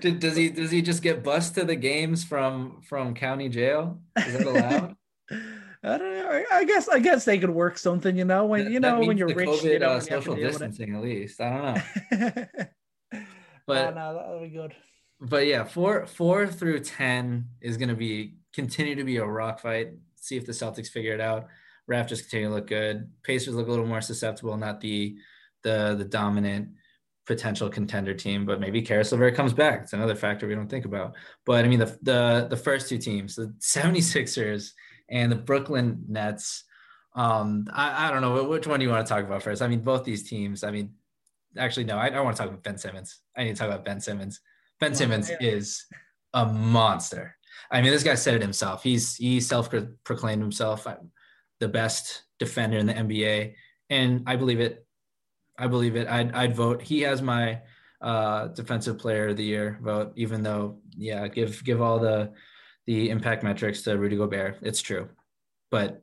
[0.20, 4.00] does he does he just get bused to the games from from county jail?
[4.16, 4.96] Is that allowed?
[5.84, 6.42] I don't know.
[6.50, 8.16] I guess I guess they could work something.
[8.16, 11.02] You know when you know when you're rich, COVID, you know, uh, social distancing at
[11.02, 11.40] least.
[11.40, 12.46] I don't know.
[13.66, 14.74] but oh, no, that'll be good.
[15.20, 19.60] But yeah, four four through ten is going to be continue to be a rock
[19.60, 19.90] fight.
[20.16, 21.48] See if the Celtics figure it out.
[21.90, 23.10] Raptors continue to look good.
[23.22, 25.16] Pacers look a little more susceptible, not the
[25.64, 26.68] the the dominant
[27.26, 29.82] potential contender team, but maybe Caris LeVert comes back.
[29.82, 31.14] It's another factor we don't think about.
[31.44, 34.70] But I mean, the the the first two teams, the 76ers
[35.14, 36.64] and the Brooklyn Nets.
[37.14, 39.62] Um, I, I don't know which one do you want to talk about first.
[39.62, 40.64] I mean, both these teams.
[40.64, 40.92] I mean,
[41.56, 43.20] actually, no, I, I want to talk about Ben Simmons.
[43.36, 44.40] I need to talk about Ben Simmons.
[44.80, 45.84] Ben Simmons is
[46.34, 47.36] a monster.
[47.70, 48.82] I mean, this guy said it himself.
[48.82, 50.96] He's he self-proclaimed himself uh,
[51.60, 53.54] the best defender in the NBA,
[53.90, 54.84] and I believe it.
[55.56, 56.08] I believe it.
[56.08, 56.82] I'd I'd vote.
[56.82, 57.60] He has my
[58.00, 62.32] uh, defensive player of the year vote, even though yeah, give give all the
[62.86, 64.58] the impact metrics to Rudy Gobert.
[64.62, 65.08] It's true,
[65.70, 66.02] but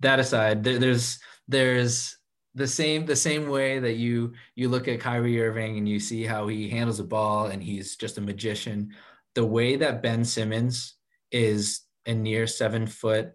[0.00, 2.16] that aside, there, there's there's
[2.54, 6.24] the same the same way that you you look at Kyrie Irving and you see
[6.24, 8.90] how he handles the ball and he's just a magician.
[9.34, 10.94] The way that Ben Simmons
[11.32, 13.32] is a near seven foot,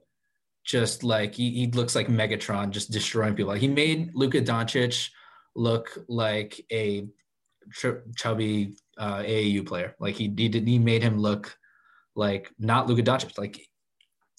[0.65, 3.51] just like he, he looks like Megatron, just destroying people.
[3.51, 5.09] Like he made Luka Doncic
[5.55, 7.07] look like a
[8.15, 9.95] chubby uh, AAU player.
[9.99, 11.57] Like he he did he made him look
[12.15, 13.37] like not Luka Doncic.
[13.37, 13.67] Like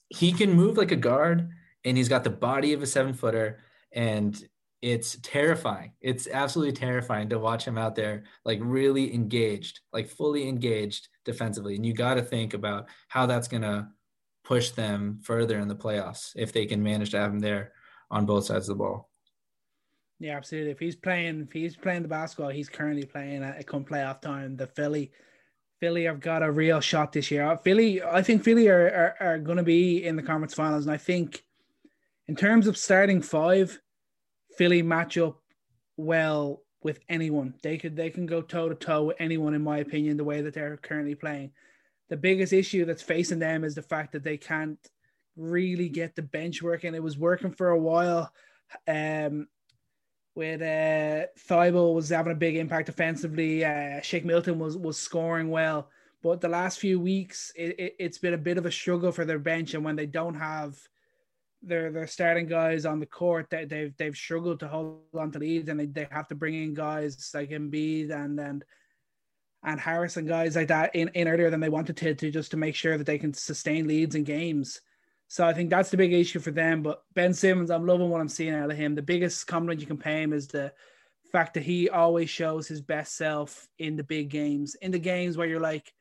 [0.08, 1.50] he can move like a guard,
[1.84, 3.60] and he's got the body of a seven footer,
[3.92, 4.42] and
[4.82, 5.92] it's terrifying.
[6.00, 11.76] It's absolutely terrifying to watch him out there, like really engaged, like fully engaged defensively.
[11.76, 13.88] And you got to think about how that's going to
[14.42, 17.72] push them further in the playoffs if they can manage to have him there
[18.10, 19.10] on both sides of the ball.
[20.18, 20.70] Yeah, absolutely.
[20.70, 24.56] If he's playing, if he's playing the basketball, he's currently playing at come playoff time.
[24.56, 25.12] The Philly,
[25.80, 27.58] Philly have got a real shot this year.
[27.64, 30.92] Philly, I think Philly are, are, are going to be in the conference finals, and
[30.92, 31.42] I think
[32.28, 33.80] in terms of starting five,
[34.56, 35.40] Philly match up
[35.96, 37.54] well with anyone.
[37.62, 40.42] They could they can go toe to toe with anyone, in my opinion, the way
[40.42, 41.52] that they're currently playing.
[42.08, 44.78] The biggest issue that's facing them is the fact that they can't
[45.36, 46.94] really get the bench working.
[46.94, 48.32] It was working for a while.
[48.86, 49.48] Um,
[50.34, 53.64] with uh Thybulle was having a big impact offensively.
[53.64, 55.90] Uh, Shake Milton was was scoring well,
[56.22, 59.24] but the last few weeks it, it, it's been a bit of a struggle for
[59.24, 60.76] their bench, and when they don't have
[61.62, 65.38] their their starting guys on the court, they, they've they've struggled to hold on to
[65.38, 68.64] leads, and they, they have to bring in guys like Embiid and and
[69.62, 72.52] and Harris and guys like that in, in earlier than they wanted to to just
[72.52, 74.80] to make sure that they can sustain leads in games.
[75.30, 76.82] So I think that's the big issue for them.
[76.82, 78.96] But Ben Simmons, I'm loving what I'm seeing out of him.
[78.96, 80.72] The biggest compliment you can pay him is the
[81.30, 85.36] fact that he always shows his best self in the big games, in the games
[85.36, 85.94] where you're like,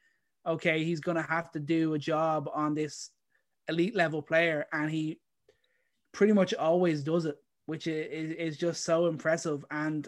[0.47, 3.11] okay, he's gonna have to do a job on this
[3.67, 5.19] elite level player, and he
[6.11, 7.35] pretty much always does it,
[7.67, 9.63] which is, is just so impressive.
[9.69, 10.07] And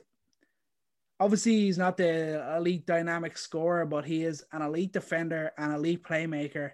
[1.20, 5.78] obviously, he's not the elite dynamic scorer, but he is an elite defender, and an
[5.78, 6.72] elite playmaker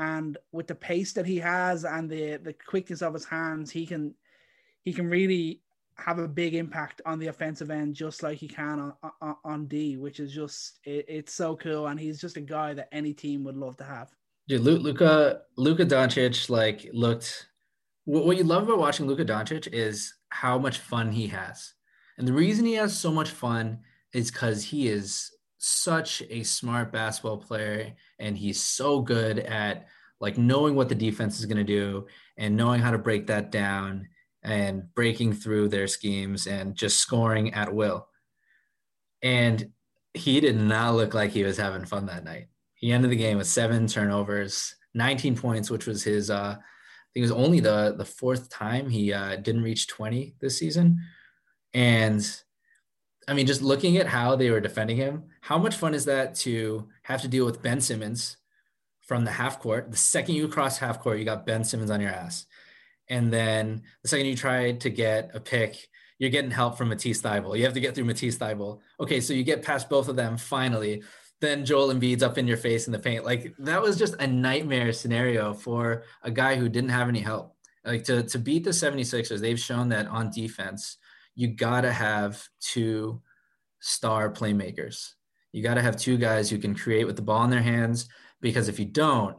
[0.00, 3.84] and with the pace that he has and the the quickness of his hands, he
[3.86, 4.14] can
[4.82, 5.60] he can really
[5.96, 9.66] have a big impact on the offensive end, just like he can on on, on
[9.66, 11.86] D, which is just it, it's so cool.
[11.86, 14.10] And he's just a guy that any team would love to have.
[14.48, 17.46] Dude, Luka Luka Doncic like looked.
[18.06, 21.74] What you love about watching Luka Doncic is how much fun he has,
[22.16, 23.80] and the reason he has so much fun
[24.14, 25.30] is because he is
[25.62, 29.86] such a smart basketball player and he's so good at
[30.18, 32.06] like knowing what the defense is going to do
[32.38, 34.08] and knowing how to break that down
[34.42, 38.08] and breaking through their schemes and just scoring at will.
[39.22, 39.70] And
[40.14, 42.46] he did not look like he was having fun that night.
[42.74, 47.22] He ended the game with seven turnovers, 19 points, which was his uh I think
[47.24, 51.00] it was only the the fourth time he uh, didn't reach 20 this season.
[51.74, 52.24] And
[53.30, 56.34] I mean, just looking at how they were defending him, how much fun is that
[56.36, 58.36] to have to deal with Ben Simmons
[59.02, 59.92] from the half court?
[59.92, 62.46] The second you cross half court, you got Ben Simmons on your ass.
[63.08, 67.22] And then the second you try to get a pick, you're getting help from Matisse
[67.22, 67.56] Thybulle.
[67.56, 68.80] You have to get through Matisse Thybulle.
[68.98, 71.04] Okay, so you get past both of them finally.
[71.40, 73.24] Then Joel Embiid's up in your face in the paint.
[73.24, 77.54] Like that was just a nightmare scenario for a guy who didn't have any help.
[77.84, 80.98] Like to, to beat the 76ers, they've shown that on defense,
[81.40, 83.22] you got to have two
[83.80, 85.12] star playmakers.
[85.52, 88.10] You got to have two guys who can create with the ball in their hands
[88.42, 89.38] because if you don't,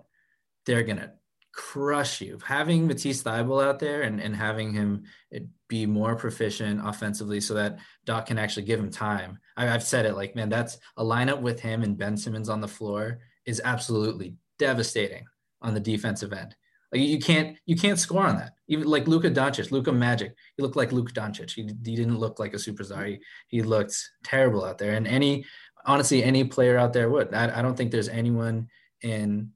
[0.66, 1.12] they're to
[1.54, 2.40] crush you.
[2.44, 7.54] Having Matisse Thybulle out there and, and having him eh, be more proficient offensively so
[7.54, 9.38] that Doc can actually give him time.
[9.56, 12.62] I, have said it like, man, that's a lineup with him and Ben Simmons on
[12.62, 15.26] the floor is absolutely devastating
[15.62, 16.56] on the defensive end.
[16.92, 18.54] Like you can't you can't score on that.
[18.68, 21.52] Even like Luka Doncic, Luka Magic, he looked like Luka Doncic.
[21.52, 23.08] He, he didn't look like a superstar.
[23.08, 24.94] He, he looked terrible out there.
[24.94, 25.46] And any
[25.86, 27.34] honestly, any player out there would.
[27.34, 28.68] I, I don't think there's anyone
[29.02, 29.52] in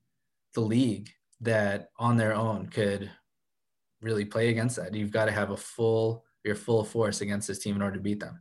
[0.53, 1.11] the league
[1.41, 3.11] that on their own could
[4.01, 4.93] really play against that.
[4.93, 8.03] You've got to have a full your full force against this team in order to
[8.03, 8.39] beat them.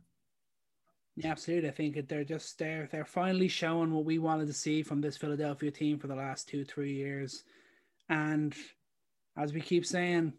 [1.17, 1.69] Yeah, absolutely.
[1.69, 5.17] I think they're just they're they're finally showing what we wanted to see from this
[5.17, 7.43] Philadelphia team for the last two three years,
[8.09, 8.53] and
[9.37, 10.33] as we keep saying,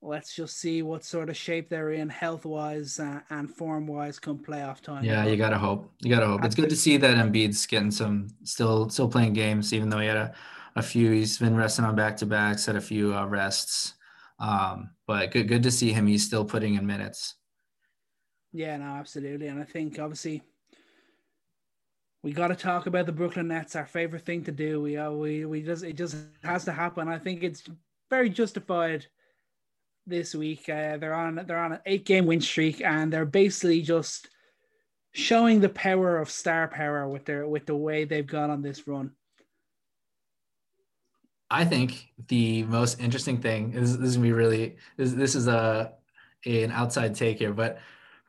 [0.00, 4.18] let's just see what sort of shape they're in health wise uh, and form wise
[4.18, 5.04] come playoff time.
[5.04, 5.92] Yeah, you gotta hope.
[6.00, 6.44] You gotta hope.
[6.44, 10.06] It's good to see that Embiid's getting some still still playing games, even though he
[10.06, 10.34] had a,
[10.76, 11.10] a few.
[11.10, 13.94] He's been resting on back to backs, had a few uh, rests.
[14.40, 16.06] Um, but good good to see him.
[16.06, 17.34] He's still putting in minutes.
[18.52, 19.48] Yeah, no, absolutely.
[19.48, 20.42] And I think obviously
[22.22, 23.76] we got to talk about the Brooklyn Nets.
[23.76, 24.80] Our favorite thing to do.
[24.80, 27.08] We uh, we we just it just has to happen.
[27.08, 27.64] I think it's
[28.10, 29.06] very justified
[30.06, 30.68] this week.
[30.68, 34.28] Uh, they're on they're on an eight game win streak, and they're basically just
[35.12, 38.86] showing the power of star power with their with the way they've gone on this
[38.86, 39.12] run.
[41.50, 45.48] I think the most interesting thing is this is gonna be really this, this is
[45.48, 45.92] a,
[46.46, 47.78] a an outside take here, but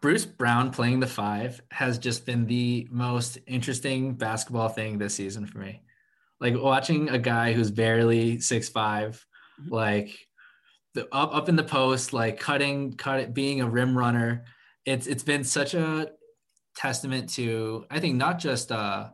[0.02, 5.46] Bruce Brown playing the five has just been the most interesting basketball thing this season
[5.46, 5.82] for me.
[6.40, 9.26] Like watching a guy who's barely six five.
[9.68, 10.18] Like
[10.93, 14.45] the up up in the post, like cutting, cut it, being a rim runner.
[14.86, 16.12] It's it's been such a
[16.76, 19.10] testament to I think not just uh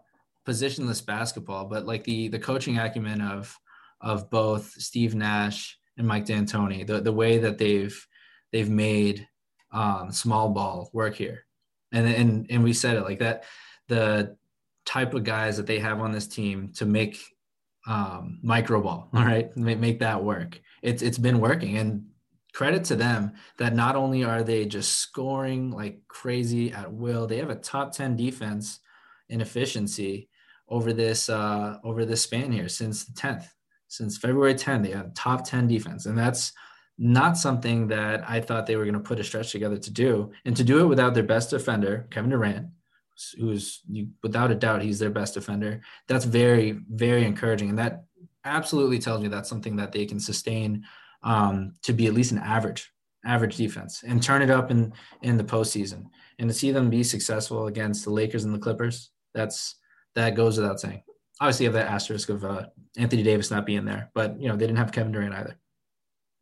[0.48, 3.58] positionless basketball, but like the the coaching acumen of
[4.02, 6.86] of both Steve Nash and Mike D'Antoni.
[6.86, 8.08] The the way that they've
[8.52, 9.28] they've made
[9.72, 11.46] um, small ball work here,
[11.92, 13.44] and and and we said it like that.
[13.88, 14.38] The
[14.86, 17.20] type of guys that they have on this team to make
[17.88, 20.60] um, micro ball, all right, make, make that work.
[20.82, 22.06] It's it's been working, and
[22.54, 27.38] credit to them that not only are they just scoring like crazy at will, they
[27.38, 28.80] have a top ten defense
[29.30, 30.30] in efficiency
[30.68, 33.48] over this uh, over this span here since the tenth,
[33.88, 34.84] since February 10th.
[34.84, 36.54] They have top ten defense, and that's
[36.98, 40.32] not something that I thought they were going to put a stretch together to do,
[40.46, 42.68] and to do it without their best defender, Kevin Durant,
[43.38, 43.82] who's
[44.22, 45.82] without a doubt he's their best defender.
[46.08, 48.04] That's very very encouraging, and that
[48.44, 50.86] absolutely tells me that's something that they can sustain
[51.24, 52.92] um, to be at least an average
[53.26, 56.06] average defense and turn it up in in the postseason.
[56.38, 59.76] And to see them be successful against the Lakers and the Clippers, that's
[60.16, 61.04] that goes without saying.
[61.42, 64.56] Obviously, you have that asterisk of uh, Anthony Davis not being there, but you know
[64.56, 65.58] they didn't have Kevin Durant either.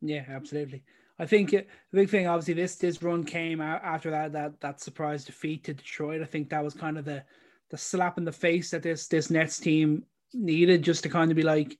[0.01, 0.83] Yeah, absolutely.
[1.19, 4.81] I think the big thing, obviously, this this run came out after that that that
[4.81, 6.21] surprise defeat to Detroit.
[6.21, 7.23] I think that was kind of the
[7.69, 10.03] the slap in the face that this this Nets team
[10.33, 11.77] needed, just to kind of be like,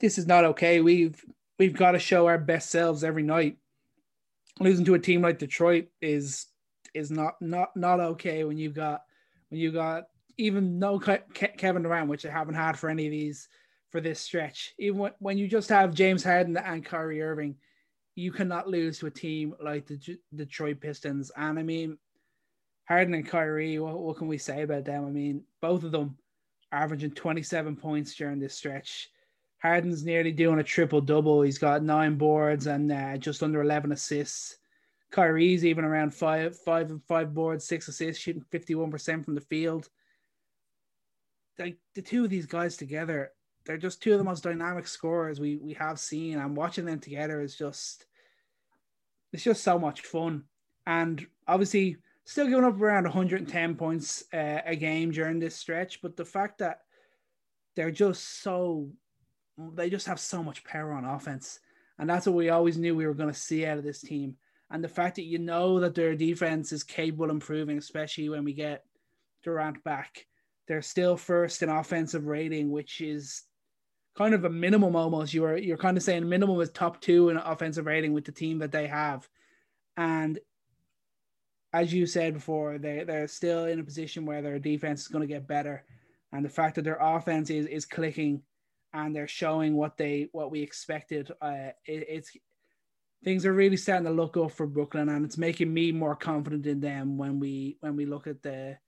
[0.00, 0.80] this is not okay.
[0.80, 1.24] We've
[1.58, 3.58] we've got to show our best selves every night.
[4.58, 6.46] Losing to a team like Detroit is
[6.94, 9.02] is not not not okay when you've got
[9.50, 10.04] when you got
[10.38, 13.48] even no Kevin Durant, which I haven't had for any of these
[13.90, 14.74] for this stretch.
[14.78, 17.56] Even when you just have James Harden and Kyrie Irving,
[18.16, 21.30] you cannot lose to a team like the Detroit Pistons.
[21.36, 21.98] And I mean,
[22.88, 25.06] Harden and Kyrie, what, what can we say about them?
[25.06, 26.16] I mean, both of them
[26.72, 29.10] averaging 27 points during this stretch.
[29.58, 31.42] Harden's nearly doing a triple double.
[31.42, 34.56] He's got nine boards and uh, just under 11 assists.
[35.10, 39.88] Kyrie's even around five, five, five boards, six assists, shooting 51% from the field.
[41.58, 43.32] Like the two of these guys together
[43.66, 47.00] they're just two of the most dynamic scorers we we have seen, and watching them
[47.00, 48.06] together is just
[49.32, 50.44] it's just so much fun.
[50.86, 56.16] And obviously, still giving up around 110 points uh, a game during this stretch, but
[56.16, 56.82] the fact that
[57.74, 58.88] they're just so
[59.74, 61.60] they just have so much power on offense,
[61.98, 64.36] and that's what we always knew we were going to see out of this team.
[64.70, 68.44] And the fact that you know that their defense is capable of improving, especially when
[68.44, 68.84] we get
[69.46, 70.26] Durant back.
[70.66, 73.44] They're still first in offensive rating, which is
[74.16, 75.34] kind of a minimum almost.
[75.34, 78.32] You are you're kind of saying minimum is top two in offensive rating with the
[78.32, 79.28] team that they have,
[79.96, 80.38] and
[81.72, 85.26] as you said before, they they're still in a position where their defense is going
[85.26, 85.84] to get better,
[86.32, 88.42] and the fact that their offense is is clicking,
[88.92, 91.30] and they're showing what they what we expected.
[91.40, 92.30] Uh, it, it's
[93.24, 96.66] things are really starting to look up for Brooklyn, and it's making me more confident
[96.66, 98.78] in them when we when we look at the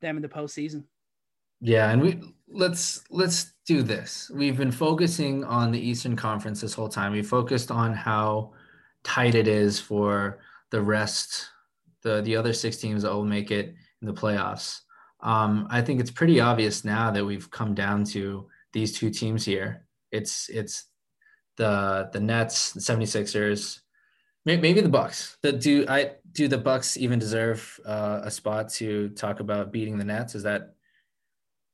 [0.00, 0.84] them in the postseason.
[1.60, 4.30] Yeah, and we let's let's do this.
[4.34, 7.12] We've been focusing on the Eastern Conference this whole time.
[7.12, 8.52] We focused on how
[9.04, 10.40] tight it is for
[10.70, 11.46] the rest,
[12.02, 14.80] the the other six teams that will make it in the playoffs.
[15.22, 19.44] Um, I think it's pretty obvious now that we've come down to these two teams
[19.44, 19.86] here.
[20.10, 20.86] It's it's
[21.56, 23.80] the the Nets, the 76ers,
[24.46, 25.36] maybe the Bucks.
[25.42, 29.98] The, do I do the Bucks even deserve uh, a spot to talk about beating
[29.98, 30.34] the Nets?
[30.34, 30.74] Is that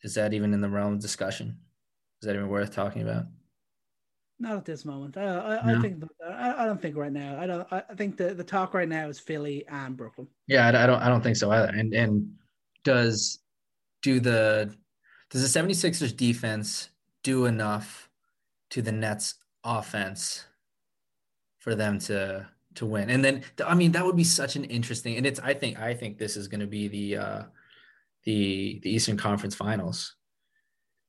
[0.02, 1.58] is that even in the realm of discussion?
[2.22, 3.24] Is that even worth talking about?
[4.38, 5.16] Not at this moment.
[5.16, 5.78] I, I, no.
[5.78, 7.38] I think I, I, don't think right now.
[7.40, 7.66] I don't.
[7.72, 10.28] I think the, the talk right now is Philly and Brooklyn.
[10.46, 11.00] Yeah, I, I don't.
[11.00, 11.68] I don't think so either.
[11.68, 12.34] And and
[12.84, 13.38] does
[14.02, 14.74] do the
[15.30, 16.90] does the 76ers defense
[17.24, 18.08] do enough
[18.70, 19.34] to the Nets
[19.64, 20.44] offense
[21.58, 23.08] for them to to win?
[23.08, 25.94] And then I mean that would be such an interesting and it's I think I
[25.94, 27.42] think this is going to be the uh
[28.26, 30.14] the the Eastern Conference Finals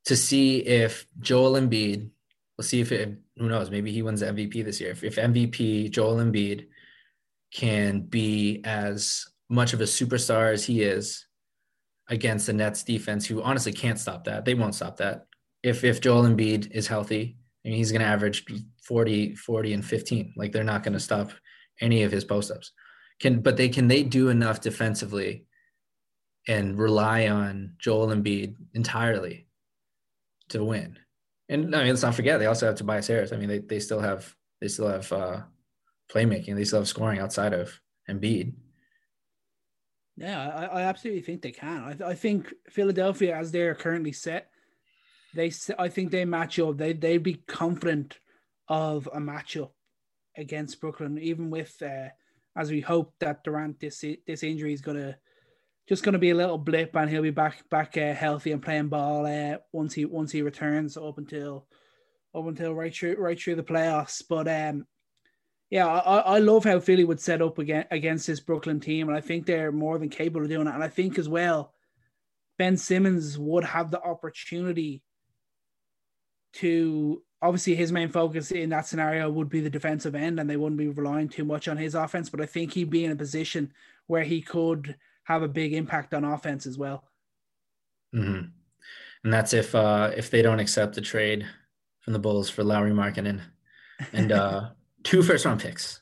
[0.05, 2.09] to see if Joel Embiid
[2.57, 4.91] We'll see if it, who knows, maybe he wins the MVP this year.
[4.91, 6.67] If, if MVP Joel Embiid
[7.53, 11.27] can be as much of a superstar as he is
[12.09, 14.43] against the Nets defense, who honestly can't stop that.
[14.43, 15.27] They won't stop that.
[15.61, 18.43] If if Joel Embiid is healthy, I mean, he's going to average
[18.83, 20.33] 40, 40 and 15.
[20.35, 21.31] Like they're not going to stop
[21.79, 22.71] any of his post-ups.
[23.19, 25.45] Can but they can they do enough defensively
[26.47, 29.47] and rely on Joel Embiid entirely
[30.49, 30.97] to win?
[31.49, 33.31] And I mean, let's not forget they also have Tobias Harris.
[33.31, 35.41] I mean, they, they still have they still have uh,
[36.11, 36.55] playmaking.
[36.55, 37.79] They still have scoring outside of
[38.09, 38.53] Embiid.
[40.17, 42.01] Yeah, I, I absolutely think they can.
[42.01, 44.49] I, I think Philadelphia, as they're currently set,
[45.35, 46.77] they I think they match up.
[46.77, 48.19] They they'd be confident
[48.67, 49.71] of a matchup
[50.35, 52.09] against Brooklyn, even with uh,
[52.57, 55.17] as we hope that Durant this this injury is gonna
[55.87, 58.61] just going to be a little blip, and he'll be back back uh, healthy and
[58.61, 61.65] playing ball uh, once he once he returns up until
[62.35, 64.21] up until right through right through the playoffs.
[64.27, 64.85] But um,
[65.69, 69.17] yeah, I, I love how Philly would set up again against this Brooklyn team, and
[69.17, 70.73] I think they're more than capable of doing it.
[70.73, 71.73] And I think as well,
[72.57, 75.03] Ben Simmons would have the opportunity
[76.53, 80.57] to obviously his main focus in that scenario would be the defensive end, and they
[80.57, 82.29] wouldn't be relying too much on his offense.
[82.29, 83.71] But I think he'd be in a position
[84.07, 84.95] where he could
[85.27, 87.03] have a big impact on offense as well.
[88.15, 88.47] Mm-hmm.
[89.23, 91.45] And that's if uh, if they don't accept the trade
[91.99, 93.41] from the Bulls for Lauri Markkanen
[94.13, 94.69] and uh,
[95.03, 96.01] two first round picks.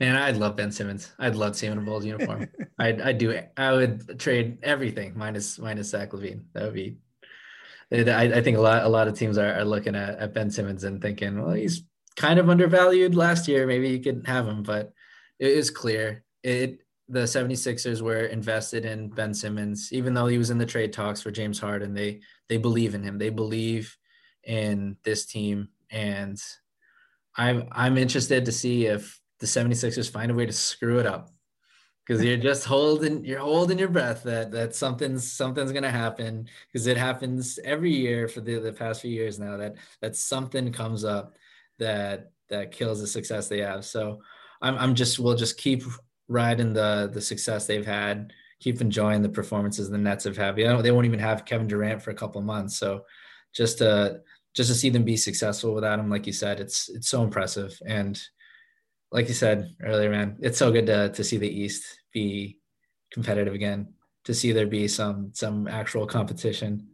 [0.00, 1.12] Man, I'd love Ben Simmons.
[1.18, 2.48] I'd love seeing him in a Bulls uniform.
[2.78, 3.52] I'd, I'd do it.
[3.56, 6.44] I would trade everything minus minus Zach LaVine.
[6.54, 6.96] That would be.
[7.92, 10.50] I, I think a lot a lot of teams are, are looking at, at Ben
[10.50, 11.82] Simmons and thinking, well, he's
[12.16, 13.66] kind of undervalued last year.
[13.66, 14.92] Maybe you could have him, but
[15.38, 16.78] it is clear it
[17.08, 21.22] the 76ers were invested in Ben Simmons, even though he was in the trade talks
[21.22, 21.94] for James Harden.
[21.94, 23.18] They they believe in him.
[23.18, 23.96] They believe
[24.44, 25.68] in this team.
[25.90, 26.40] And
[27.36, 31.30] I'm I'm interested to see if the 76ers find a way to screw it up.
[32.06, 36.46] Because you're just holding you're holding your breath that that something's something's gonna happen.
[36.70, 40.72] Because it happens every year for the, the past few years now that that something
[40.72, 41.36] comes up
[41.78, 43.86] that that kills the success they have.
[43.86, 44.20] So
[44.60, 45.82] I'm I'm just we'll just keep
[46.28, 50.58] riding the the success they've had, keep enjoying the performances the Nets have had.
[50.58, 52.76] You know, they won't even have Kevin Durant for a couple months.
[52.76, 53.04] So
[53.54, 54.20] just to
[54.54, 57.78] just to see them be successful without him, like you said, it's it's so impressive.
[57.86, 58.20] And
[59.10, 62.58] like you said earlier, man, it's so good to to see the East be
[63.10, 66.88] competitive again, to see there be some some actual competition.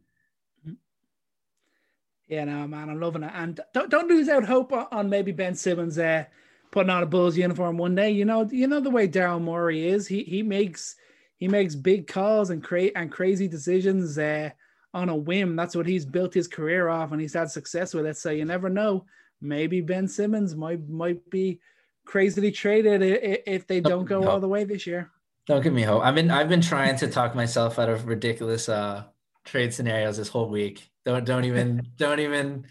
[2.29, 3.33] Yeah, no, man, I'm loving it.
[3.35, 6.29] And don't don't lose out hope on maybe Ben Simmons there.
[6.31, 6.44] Uh,
[6.75, 8.11] putting on a Bulls uniform one day.
[8.11, 10.09] You know, you know the way Daryl Morey is.
[10.09, 10.97] He he makes
[11.37, 14.51] he makes big calls and create and crazy decisions uh,
[14.93, 15.55] on a whim.
[15.55, 18.17] That's what he's built his career off, and he's had success with it.
[18.17, 19.07] So you never know.
[19.41, 21.61] Maybe Ben Simmons might might be
[22.05, 23.03] crazily traded
[23.47, 25.11] if they don't go all the way this year.
[25.47, 26.03] Don't give me hope.
[26.03, 29.05] I've been I've been trying to talk myself out of ridiculous uh,
[29.45, 30.91] trade scenarios this whole week.
[31.05, 32.67] Don't don't even don't even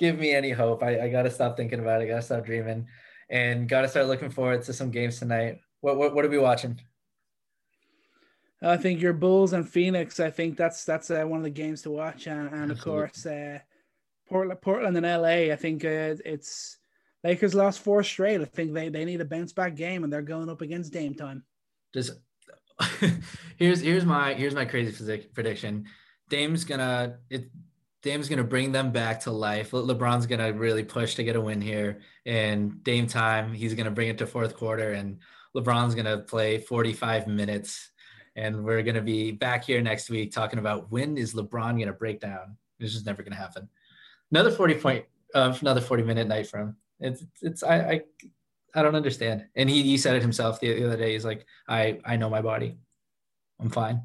[0.00, 0.82] give me any hope.
[0.82, 2.06] I, I gotta stop thinking about it.
[2.06, 2.88] I gotta stop dreaming
[3.28, 5.60] and got to start looking forward to some games tonight.
[5.80, 6.80] What what, what are we watching?
[8.62, 10.18] I think your Bulls and Phoenix.
[10.18, 13.26] I think that's that's uh, one of the games to watch, and, and of course,
[13.26, 13.58] uh,
[14.28, 15.52] Portland, Portland and LA.
[15.52, 16.78] I think uh, it's
[17.22, 18.40] Lakers lost four straight.
[18.40, 21.14] I think they, they need a bounce back game, and they're going up against Dame
[21.14, 21.44] time.
[21.92, 22.12] Just
[23.56, 25.84] here's here's my here's my crazy prediction.
[26.28, 27.50] Dame's gonna it.
[28.02, 29.72] Dame's gonna bring them back to life.
[29.72, 33.52] Le- LeBron's gonna really push to get a win here, and Dame time.
[33.52, 35.18] He's gonna bring it to fourth quarter, and
[35.56, 37.90] LeBron's gonna play 45 minutes,
[38.36, 42.20] and we're gonna be back here next week talking about when is LeBron gonna break
[42.20, 42.56] down.
[42.78, 43.68] This is never gonna happen.
[44.30, 46.76] Another 40 point, uh, another 40 minute night from.
[47.00, 48.00] It's it's I I,
[48.74, 49.46] I don't understand.
[49.54, 51.12] And he he said it himself the, the other day.
[51.14, 52.78] He's like, I I know my body.
[53.58, 54.02] I'm fine.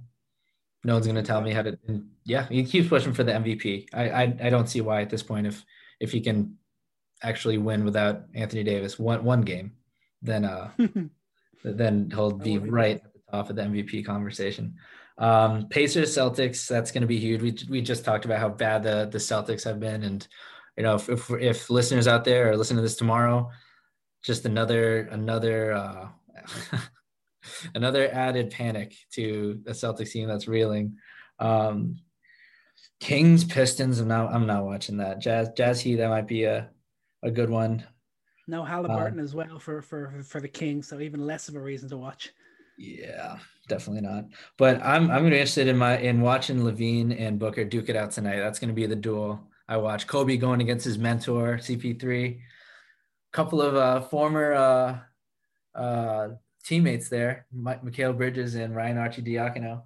[0.84, 1.78] No one's gonna tell me how to.
[2.24, 3.88] Yeah, he keeps pushing for the MVP.
[3.94, 5.64] I, I I don't see why at this point if
[6.00, 6.58] if he can
[7.24, 9.74] actually win without Anthony Davis one one game,
[10.22, 10.72] then uh
[11.64, 14.76] then he'll be right at the top of the MVP conversation.
[15.18, 17.42] Um, Pacers Celtics that's going to be huge.
[17.42, 20.28] We we just talked about how bad the the Celtics have been, and
[20.78, 23.52] you know if if, if listeners out there are listening to this tomorrow,
[24.24, 25.74] just another another.
[25.74, 26.08] Uh,
[27.76, 30.97] another added panic to the Celtics team that's reeling.
[31.39, 31.97] Um,
[32.99, 33.99] Kings Pistons.
[33.99, 34.32] I'm not.
[34.34, 35.20] I'm not watching that.
[35.20, 35.95] Jazz Jazz Heat.
[35.95, 36.70] That might be a
[37.24, 37.84] a good one.
[38.47, 40.88] No Halliburton um, as well for for for the Kings.
[40.88, 42.32] So even less of a reason to watch.
[42.78, 43.38] Yeah,
[43.68, 44.26] definitely not.
[44.58, 47.95] But I'm I'm gonna be interested in my in watching LaVine and Booker duke it
[47.95, 48.39] out tonight.
[48.39, 50.08] That's gonna be the duel I watch.
[50.08, 52.39] Kobe going against his mentor CP3.
[53.32, 54.99] Couple of uh, former uh,
[55.74, 56.30] uh,
[56.62, 59.84] teammates there, Mikal Bridges and Ryan Arcidiacono.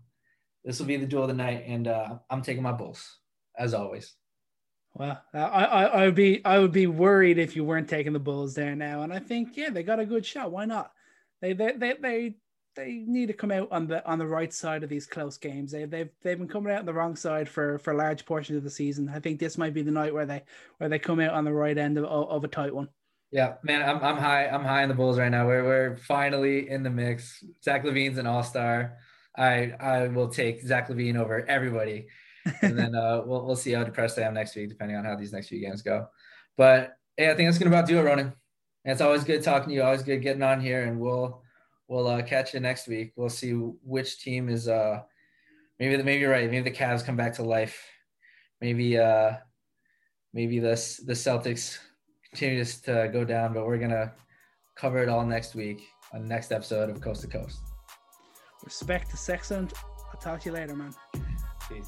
[0.64, 3.20] This will be the duel of the night, and uh, I'm taking my Bulls
[3.58, 4.14] as always.
[4.96, 8.20] Well, I, I I would be I would be worried if you weren't taking the
[8.20, 10.52] Bulls there now, and I think yeah they got a good shot.
[10.52, 10.92] Why not?
[11.42, 12.36] They they they they,
[12.76, 15.74] they need to come out on the on the right side of these close games.
[15.74, 18.64] They they've they've been coming out on the wrong side for for large portions of
[18.64, 19.12] the season.
[19.14, 20.44] I think this might be the night where they
[20.78, 22.88] where they come out on the right end of, of a tight one.
[23.36, 24.48] Yeah, man, I'm I'm high.
[24.48, 25.46] I'm high in the Bulls right now.
[25.46, 27.44] We're we're finally in the mix.
[27.62, 28.96] Zach LaVine's an all star.
[29.38, 32.08] I I will take Zach LaVine over everybody,
[32.62, 35.18] and then uh, we'll we'll see how depressed I am next week, depending on how
[35.18, 36.08] these next few games go.
[36.56, 38.32] But hey, I think that's gonna about do it, Ronan.
[38.86, 39.84] And it's always good talking to you.
[39.84, 41.44] Always good getting on here, and we'll
[41.90, 43.12] we'll uh, catch you next week.
[43.18, 45.02] We'll see which team is uh
[45.78, 46.50] maybe the maybe you're right.
[46.50, 47.86] Maybe the Cavs come back to life.
[48.62, 49.34] Maybe uh
[50.34, 50.70] maybe the
[51.06, 51.80] the Celtics
[52.36, 54.12] continues to go down, but we're gonna
[54.76, 57.60] cover it all next week on the next episode of Coast to Coast.
[58.66, 59.70] Respect to Sexton.
[60.12, 60.94] I'll talk to you later, man.
[61.70, 61.88] Peace.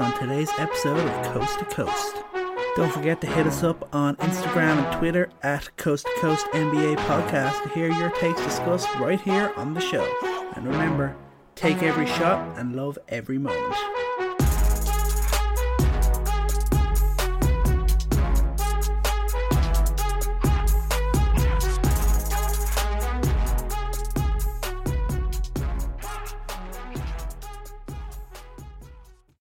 [0.00, 2.16] On today's episode of Coast to Coast.
[2.76, 6.96] Don't forget to hit us up on Instagram and Twitter at Coast to Coast NBA
[6.98, 10.06] Podcast to hear your takes discussed right here on the show.
[10.54, 11.16] And remember,
[11.56, 13.97] take every shot and love every moment.